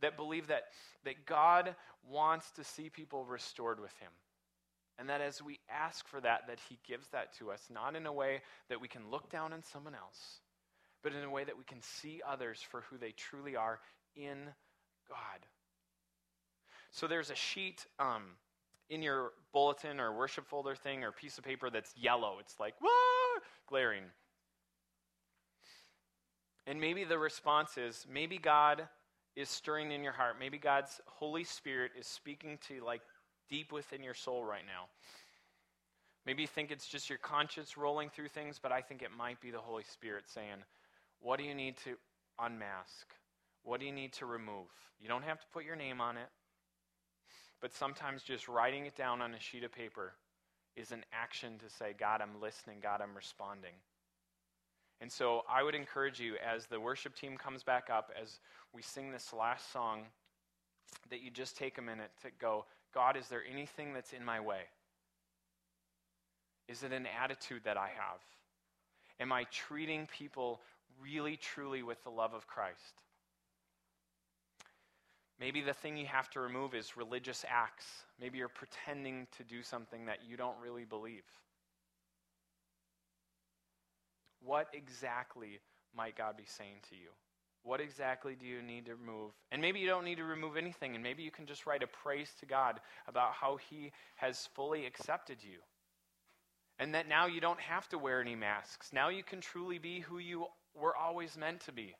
that 0.00 0.16
believe 0.16 0.46
that 0.48 0.64
that 1.04 1.26
God 1.26 1.74
wants 2.08 2.50
to 2.52 2.64
see 2.64 2.88
people 2.88 3.24
restored 3.24 3.78
with 3.78 3.92
Him, 3.98 4.10
and 4.98 5.08
that 5.08 5.20
as 5.20 5.42
we 5.42 5.58
ask 5.70 6.08
for 6.08 6.20
that, 6.20 6.46
that 6.48 6.58
He 6.68 6.78
gives 6.86 7.08
that 7.08 7.36
to 7.38 7.50
us, 7.50 7.68
not 7.70 7.94
in 7.94 8.06
a 8.06 8.12
way 8.12 8.40
that 8.68 8.80
we 8.80 8.88
can 8.88 9.10
look 9.10 9.30
down 9.30 9.52
on 9.52 9.62
someone 9.62 9.94
else, 9.94 10.40
but 11.02 11.12
in 11.12 11.24
a 11.24 11.30
way 11.30 11.44
that 11.44 11.58
we 11.58 11.64
can 11.64 11.82
see 11.82 12.22
others 12.26 12.60
for 12.70 12.82
who 12.88 12.96
they 12.96 13.12
truly 13.12 13.54
are 13.56 13.80
in 14.16 14.38
God. 15.08 15.46
So 16.90 17.06
there's 17.06 17.30
a 17.30 17.34
sheet 17.34 17.86
um, 17.98 18.22
in 18.90 19.02
your 19.02 19.32
bulletin 19.52 20.00
or 20.00 20.16
worship 20.16 20.46
folder 20.46 20.74
thing 20.74 21.04
or 21.04 21.12
piece 21.12 21.38
of 21.38 21.44
paper 21.44 21.70
that's 21.70 21.94
yellow. 21.96 22.36
It's 22.40 22.58
like, 22.60 22.74
whoa, 22.80 23.40
glaring. 23.68 24.04
And 26.66 26.80
maybe 26.80 27.04
the 27.04 27.18
response 27.18 27.76
is 27.76 28.06
maybe 28.12 28.38
God 28.38 28.88
is 29.34 29.48
stirring 29.48 29.90
in 29.92 30.02
your 30.02 30.12
heart. 30.12 30.36
Maybe 30.38 30.58
God's 30.58 31.00
Holy 31.06 31.44
Spirit 31.44 31.92
is 31.98 32.06
speaking 32.06 32.58
to 32.68 32.84
like 32.84 33.00
deep 33.48 33.72
within 33.72 34.02
your 34.02 34.14
soul 34.14 34.44
right 34.44 34.64
now. 34.66 34.84
Maybe 36.24 36.42
you 36.42 36.48
think 36.48 36.70
it's 36.70 36.86
just 36.86 37.08
your 37.08 37.18
conscience 37.18 37.76
rolling 37.76 38.08
through 38.08 38.28
things, 38.28 38.60
but 38.62 38.70
I 38.70 38.80
think 38.80 39.02
it 39.02 39.10
might 39.16 39.40
be 39.40 39.50
the 39.50 39.58
Holy 39.58 39.82
Spirit 39.82 40.24
saying, 40.28 40.62
what 41.20 41.38
do 41.38 41.44
you 41.44 41.54
need 41.54 41.76
to 41.78 41.96
unmask? 42.38 43.08
What 43.64 43.80
do 43.80 43.86
you 43.86 43.92
need 43.92 44.12
to 44.14 44.26
remove? 44.26 44.68
You 45.00 45.08
don't 45.08 45.24
have 45.24 45.40
to 45.40 45.46
put 45.52 45.64
your 45.64 45.76
name 45.76 46.00
on 46.00 46.16
it, 46.16 46.28
but 47.62 47.72
sometimes 47.72 48.22
just 48.22 48.48
writing 48.48 48.84
it 48.86 48.96
down 48.96 49.22
on 49.22 49.32
a 49.32 49.40
sheet 49.40 49.62
of 49.62 49.72
paper 49.72 50.12
is 50.76 50.90
an 50.90 51.04
action 51.12 51.58
to 51.58 51.70
say, 51.70 51.94
God, 51.98 52.20
I'm 52.20 52.40
listening. 52.42 52.78
God, 52.82 53.00
I'm 53.00 53.14
responding. 53.14 53.74
And 55.00 55.10
so 55.10 55.42
I 55.48 55.62
would 55.62 55.74
encourage 55.74 56.20
you 56.20 56.34
as 56.44 56.66
the 56.66 56.80
worship 56.80 57.14
team 57.14 57.36
comes 57.36 57.62
back 57.62 57.88
up, 57.90 58.10
as 58.20 58.40
we 58.72 58.82
sing 58.82 59.12
this 59.12 59.32
last 59.32 59.72
song, 59.72 60.02
that 61.10 61.22
you 61.22 61.30
just 61.30 61.56
take 61.56 61.78
a 61.78 61.82
minute 61.82 62.10
to 62.22 62.28
go, 62.40 62.64
God, 62.92 63.16
is 63.16 63.28
there 63.28 63.42
anything 63.50 63.94
that's 63.94 64.12
in 64.12 64.24
my 64.24 64.40
way? 64.40 64.62
Is 66.68 66.82
it 66.82 66.92
an 66.92 67.06
attitude 67.22 67.62
that 67.64 67.76
I 67.76 67.88
have? 67.88 68.20
Am 69.20 69.32
I 69.32 69.44
treating 69.44 70.06
people 70.06 70.60
really, 71.00 71.36
truly 71.36 71.82
with 71.82 72.02
the 72.02 72.10
love 72.10 72.34
of 72.34 72.46
Christ? 72.46 73.02
Maybe 75.42 75.60
the 75.60 75.74
thing 75.74 75.96
you 75.96 76.06
have 76.06 76.30
to 76.30 76.40
remove 76.40 76.72
is 76.72 76.96
religious 76.96 77.44
acts. 77.48 77.84
Maybe 78.20 78.38
you're 78.38 78.48
pretending 78.48 79.26
to 79.38 79.42
do 79.42 79.64
something 79.64 80.04
that 80.06 80.18
you 80.24 80.36
don't 80.36 80.54
really 80.62 80.84
believe. 80.84 81.24
What 84.44 84.68
exactly 84.72 85.58
might 85.96 86.16
God 86.16 86.36
be 86.36 86.44
saying 86.46 86.76
to 86.90 86.94
you? 86.94 87.08
What 87.64 87.80
exactly 87.80 88.36
do 88.38 88.46
you 88.46 88.62
need 88.62 88.86
to 88.86 88.94
remove? 88.94 89.32
And 89.50 89.60
maybe 89.60 89.80
you 89.80 89.88
don't 89.88 90.04
need 90.04 90.18
to 90.18 90.24
remove 90.24 90.56
anything, 90.56 90.94
and 90.94 91.02
maybe 91.02 91.24
you 91.24 91.32
can 91.32 91.46
just 91.46 91.66
write 91.66 91.82
a 91.82 91.88
praise 91.88 92.30
to 92.38 92.46
God 92.46 92.78
about 93.08 93.32
how 93.32 93.56
He 93.68 93.90
has 94.14 94.48
fully 94.54 94.86
accepted 94.86 95.38
you. 95.42 95.58
And 96.78 96.94
that 96.94 97.08
now 97.08 97.26
you 97.26 97.40
don't 97.40 97.60
have 97.60 97.88
to 97.88 97.98
wear 97.98 98.20
any 98.20 98.36
masks. 98.36 98.92
Now 98.92 99.08
you 99.08 99.24
can 99.24 99.40
truly 99.40 99.78
be 99.78 99.98
who 99.98 100.18
you 100.18 100.46
were 100.80 100.96
always 100.96 101.36
meant 101.36 101.62
to 101.62 101.72
be. 101.72 101.96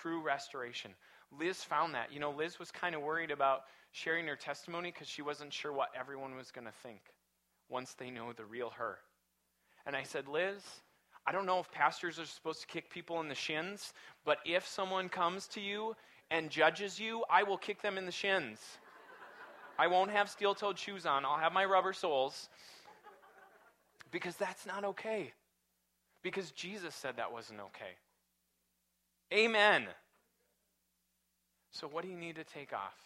True 0.00 0.22
restoration. 0.22 0.92
Liz 1.38 1.62
found 1.62 1.94
that. 1.94 2.12
You 2.12 2.20
know, 2.20 2.30
Liz 2.30 2.58
was 2.58 2.70
kind 2.70 2.94
of 2.94 3.02
worried 3.02 3.30
about 3.30 3.62
sharing 3.92 4.26
her 4.26 4.36
testimony 4.36 4.90
because 4.90 5.08
she 5.08 5.22
wasn't 5.22 5.52
sure 5.52 5.72
what 5.72 5.90
everyone 5.98 6.34
was 6.34 6.50
going 6.50 6.66
to 6.66 6.72
think 6.82 7.00
once 7.68 7.94
they 7.94 8.10
know 8.10 8.32
the 8.32 8.44
real 8.44 8.70
her. 8.70 8.98
And 9.86 9.94
I 9.94 10.02
said, 10.02 10.28
Liz, 10.28 10.62
I 11.26 11.32
don't 11.32 11.46
know 11.46 11.60
if 11.60 11.70
pastors 11.70 12.18
are 12.18 12.26
supposed 12.26 12.62
to 12.62 12.66
kick 12.66 12.90
people 12.90 13.20
in 13.20 13.28
the 13.28 13.34
shins, 13.34 13.92
but 14.24 14.38
if 14.44 14.66
someone 14.66 15.08
comes 15.08 15.46
to 15.48 15.60
you 15.60 15.94
and 16.30 16.50
judges 16.50 16.98
you, 16.98 17.24
I 17.30 17.42
will 17.42 17.58
kick 17.58 17.82
them 17.82 17.98
in 17.98 18.06
the 18.06 18.12
shins. 18.12 18.60
I 19.78 19.86
won't 19.86 20.10
have 20.10 20.28
steel 20.28 20.54
toed 20.54 20.78
shoes 20.78 21.06
on, 21.06 21.24
I'll 21.24 21.38
have 21.38 21.52
my 21.52 21.64
rubber 21.64 21.92
soles 21.92 22.48
because 24.10 24.36
that's 24.36 24.66
not 24.66 24.84
okay. 24.84 25.32
Because 26.22 26.52
Jesus 26.52 26.94
said 26.94 27.16
that 27.16 27.32
wasn't 27.32 27.60
okay. 27.60 27.96
Amen. 29.32 29.86
So, 31.70 31.88
what 31.88 32.04
do 32.04 32.10
you 32.10 32.18
need 32.18 32.36
to 32.36 32.44
take 32.44 32.74
off? 32.74 32.98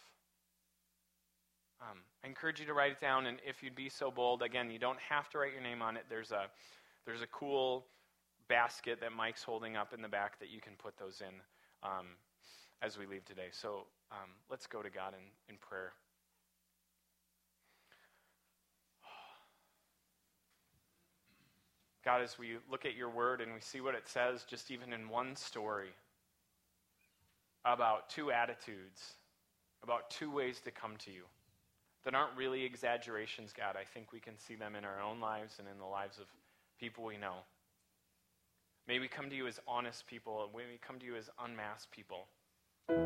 Um, 1.81 1.99
I 2.21 2.27
encourage 2.27 2.59
you 2.59 2.65
to 2.65 2.73
write 2.73 2.91
it 2.91 2.99
down, 2.99 3.27
and 3.27 3.37
if 3.47 3.63
you'd 3.63 3.75
be 3.75 3.87
so 3.87 4.11
bold, 4.11 4.41
again, 4.41 4.69
you 4.69 4.77
don't 4.77 4.99
have 4.99 5.29
to 5.29 5.37
write 5.37 5.53
your 5.53 5.61
name 5.61 5.81
on 5.81 5.95
it. 5.95 6.03
There's 6.09 6.31
a, 6.31 6.47
there's 7.05 7.21
a 7.21 7.27
cool 7.27 7.85
basket 8.49 8.99
that 8.99 9.13
Mike's 9.13 9.43
holding 9.43 9.77
up 9.77 9.93
in 9.93 10.01
the 10.01 10.09
back 10.09 10.37
that 10.39 10.49
you 10.49 10.59
can 10.59 10.73
put 10.77 10.97
those 10.97 11.21
in 11.21 11.33
um, 11.81 12.07
as 12.81 12.97
we 12.97 13.05
leave 13.05 13.23
today. 13.23 13.47
So 13.51 13.85
um, 14.11 14.29
let's 14.49 14.67
go 14.67 14.81
to 14.81 14.89
God 14.89 15.13
in, 15.13 15.53
in 15.53 15.57
prayer. 15.59 15.93
God, 22.03 22.21
as 22.21 22.37
we 22.37 22.57
look 22.69 22.85
at 22.85 22.95
your 22.95 23.09
word 23.09 23.39
and 23.39 23.53
we 23.53 23.61
see 23.61 23.81
what 23.81 23.95
it 23.95 24.07
says, 24.07 24.45
just 24.49 24.71
even 24.71 24.91
in 24.91 25.09
one 25.09 25.35
story, 25.35 25.89
about 27.73 28.09
two 28.09 28.31
attitudes, 28.31 29.13
about 29.83 30.09
two 30.09 30.31
ways 30.31 30.59
to 30.61 30.71
come 30.71 30.95
to 30.97 31.11
you 31.11 31.23
that 32.07 32.15
aren't 32.15 32.37
really 32.37 32.63
exaggerations, 32.63 33.51
God. 33.51 33.75
I 33.75 33.83
think 33.83 34.13
we 34.13 34.21
can 34.21 34.37
see 34.37 34.55
them 34.55 34.75
in 34.75 34.85
our 34.85 35.01
own 35.01 35.19
lives 35.19 35.55
and 35.59 35.67
in 35.67 35.77
the 35.77 35.85
lives 35.85 36.19
of 36.19 36.25
people 36.79 37.03
we 37.03 37.17
know. 37.17 37.33
May 38.87 38.99
we 38.99 39.09
come 39.09 39.29
to 39.29 39.35
you 39.35 39.45
as 39.47 39.59
honest 39.67 40.07
people, 40.07 40.45
and 40.45 40.53
may 40.53 40.71
we 40.71 40.79
come 40.79 40.97
to 40.99 41.05
you 41.05 41.17
as 41.17 41.29
unmasked 41.43 41.91
people. 41.91 42.27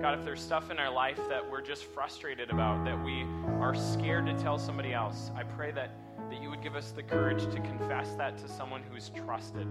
God, 0.03 0.20
if 0.20 0.24
there's 0.24 0.39
stuff 0.39 0.70
in 0.70 0.78
our 0.78 0.93
life 0.93 1.20
that 1.28 1.49
we're 1.49 1.64
just 1.64 1.86
frustrated 1.86 2.51
about, 2.51 2.86
that 2.86 3.03
we 3.03 3.26
are 3.59 3.74
scared 3.74 4.28
to 4.28 4.34
tell 4.36 4.59
somebody 4.59 4.93
else, 4.93 5.32
I 5.36 5.41
pray 5.41 5.72
that, 5.72 5.89
that 6.30 6.39
you 6.39 6.51
would 6.51 6.62
give 6.62 6.76
us 6.76 6.91
the 6.91 7.01
courage 7.01 7.43
to 7.51 7.59
confess 7.62 8.14
that 8.14 8.38
to 8.38 8.47
someone 8.47 8.84
who's 8.91 9.09
trusted, 9.09 9.68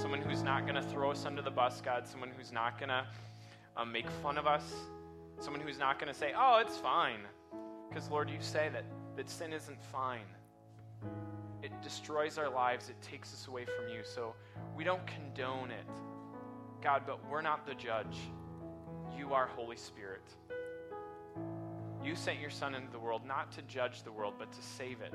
someone 0.00 0.22
who's 0.22 0.42
not 0.42 0.62
going 0.62 0.76
to 0.76 0.88
throw 0.88 1.10
us 1.10 1.26
under 1.26 1.42
the 1.42 1.50
bus, 1.50 1.82
God, 1.84 2.08
someone 2.08 2.30
who's 2.34 2.52
not 2.52 2.78
going 2.78 2.88
to 2.88 3.04
um, 3.76 3.92
make 3.92 4.08
fun 4.22 4.38
of 4.38 4.46
us, 4.46 4.74
someone 5.38 5.60
who's 5.60 5.78
not 5.78 5.98
going 5.98 6.12
to 6.12 6.18
say, 6.18 6.32
oh, 6.36 6.62
it's 6.64 6.76
fine. 6.76 7.20
Because, 7.88 8.10
Lord, 8.10 8.30
you 8.30 8.38
say 8.40 8.68
that, 8.72 8.84
that 9.16 9.28
sin 9.28 9.52
isn't 9.52 9.80
fine. 9.80 10.26
It 11.62 11.72
destroys 11.82 12.38
our 12.38 12.48
lives, 12.48 12.88
it 12.88 13.00
takes 13.02 13.32
us 13.32 13.46
away 13.48 13.64
from 13.64 13.88
you. 13.88 14.02
So 14.04 14.34
we 14.76 14.84
don't 14.84 15.06
condone 15.06 15.70
it. 15.70 15.84
God, 16.82 17.02
but 17.06 17.18
we're 17.30 17.42
not 17.42 17.66
the 17.66 17.74
judge. 17.74 18.16
You 19.16 19.34
are 19.34 19.46
Holy 19.46 19.76
Spirit. 19.76 20.22
You 22.04 22.14
sent 22.14 22.38
your 22.38 22.50
Son 22.50 22.74
into 22.74 22.92
the 22.92 22.98
world 22.98 23.22
not 23.26 23.50
to 23.52 23.62
judge 23.62 24.02
the 24.04 24.12
world, 24.12 24.34
but 24.38 24.52
to 24.52 24.62
save 24.62 25.00
it. 25.00 25.12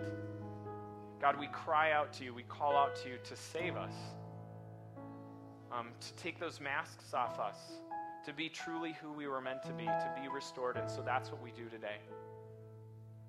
God, 1.22 1.39
we 1.39 1.47
cry 1.47 1.91
out 1.91 2.12
to 2.14 2.24
you, 2.24 2.34
we 2.34 2.43
call 2.43 2.76
out 2.76 2.95
to 3.03 3.09
you 3.09 3.16
to 3.24 3.36
save 3.36 3.76
us, 3.76 3.93
um, 5.72 5.89
to 5.99 6.14
take 6.14 6.39
those 6.39 6.59
masks 6.59 7.14
off 7.14 7.39
us, 7.39 7.57
to 8.26 8.34
be 8.34 8.49
truly 8.49 8.95
who 9.01 9.11
we 9.11 9.28
were 9.28 9.41
meant 9.41 9.63
to 9.63 9.74
be, 9.74 9.86
to 9.86 10.11
be 10.22 10.28
restored. 10.28 10.78
And 10.78 10.89
so 10.89 11.01
that's 11.01 11.32
what 11.32 11.41
we 11.41 11.51
do 11.51 11.69
today. 11.69 11.97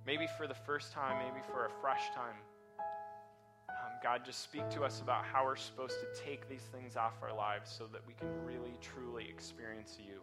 Maybe 0.06 0.26
for 0.36 0.46
the 0.46 0.54
first 0.54 0.92
time, 0.92 1.24
maybe 1.24 1.44
for 1.50 1.66
a 1.66 1.70
fresh 1.80 2.10
time. 2.14 2.36
Um, 3.70 3.92
God, 4.02 4.22
just 4.24 4.42
speak 4.42 4.68
to 4.70 4.82
us 4.82 5.00
about 5.00 5.24
how 5.24 5.44
we're 5.44 5.56
supposed 5.56 5.96
to 6.00 6.22
take 6.22 6.48
these 6.48 6.62
things 6.72 6.96
off 6.96 7.14
our 7.22 7.34
lives 7.34 7.70
so 7.70 7.86
that 7.92 8.02
we 8.06 8.14
can 8.14 8.28
really, 8.44 8.76
truly 8.80 9.28
experience 9.28 9.98
you. 9.98 10.20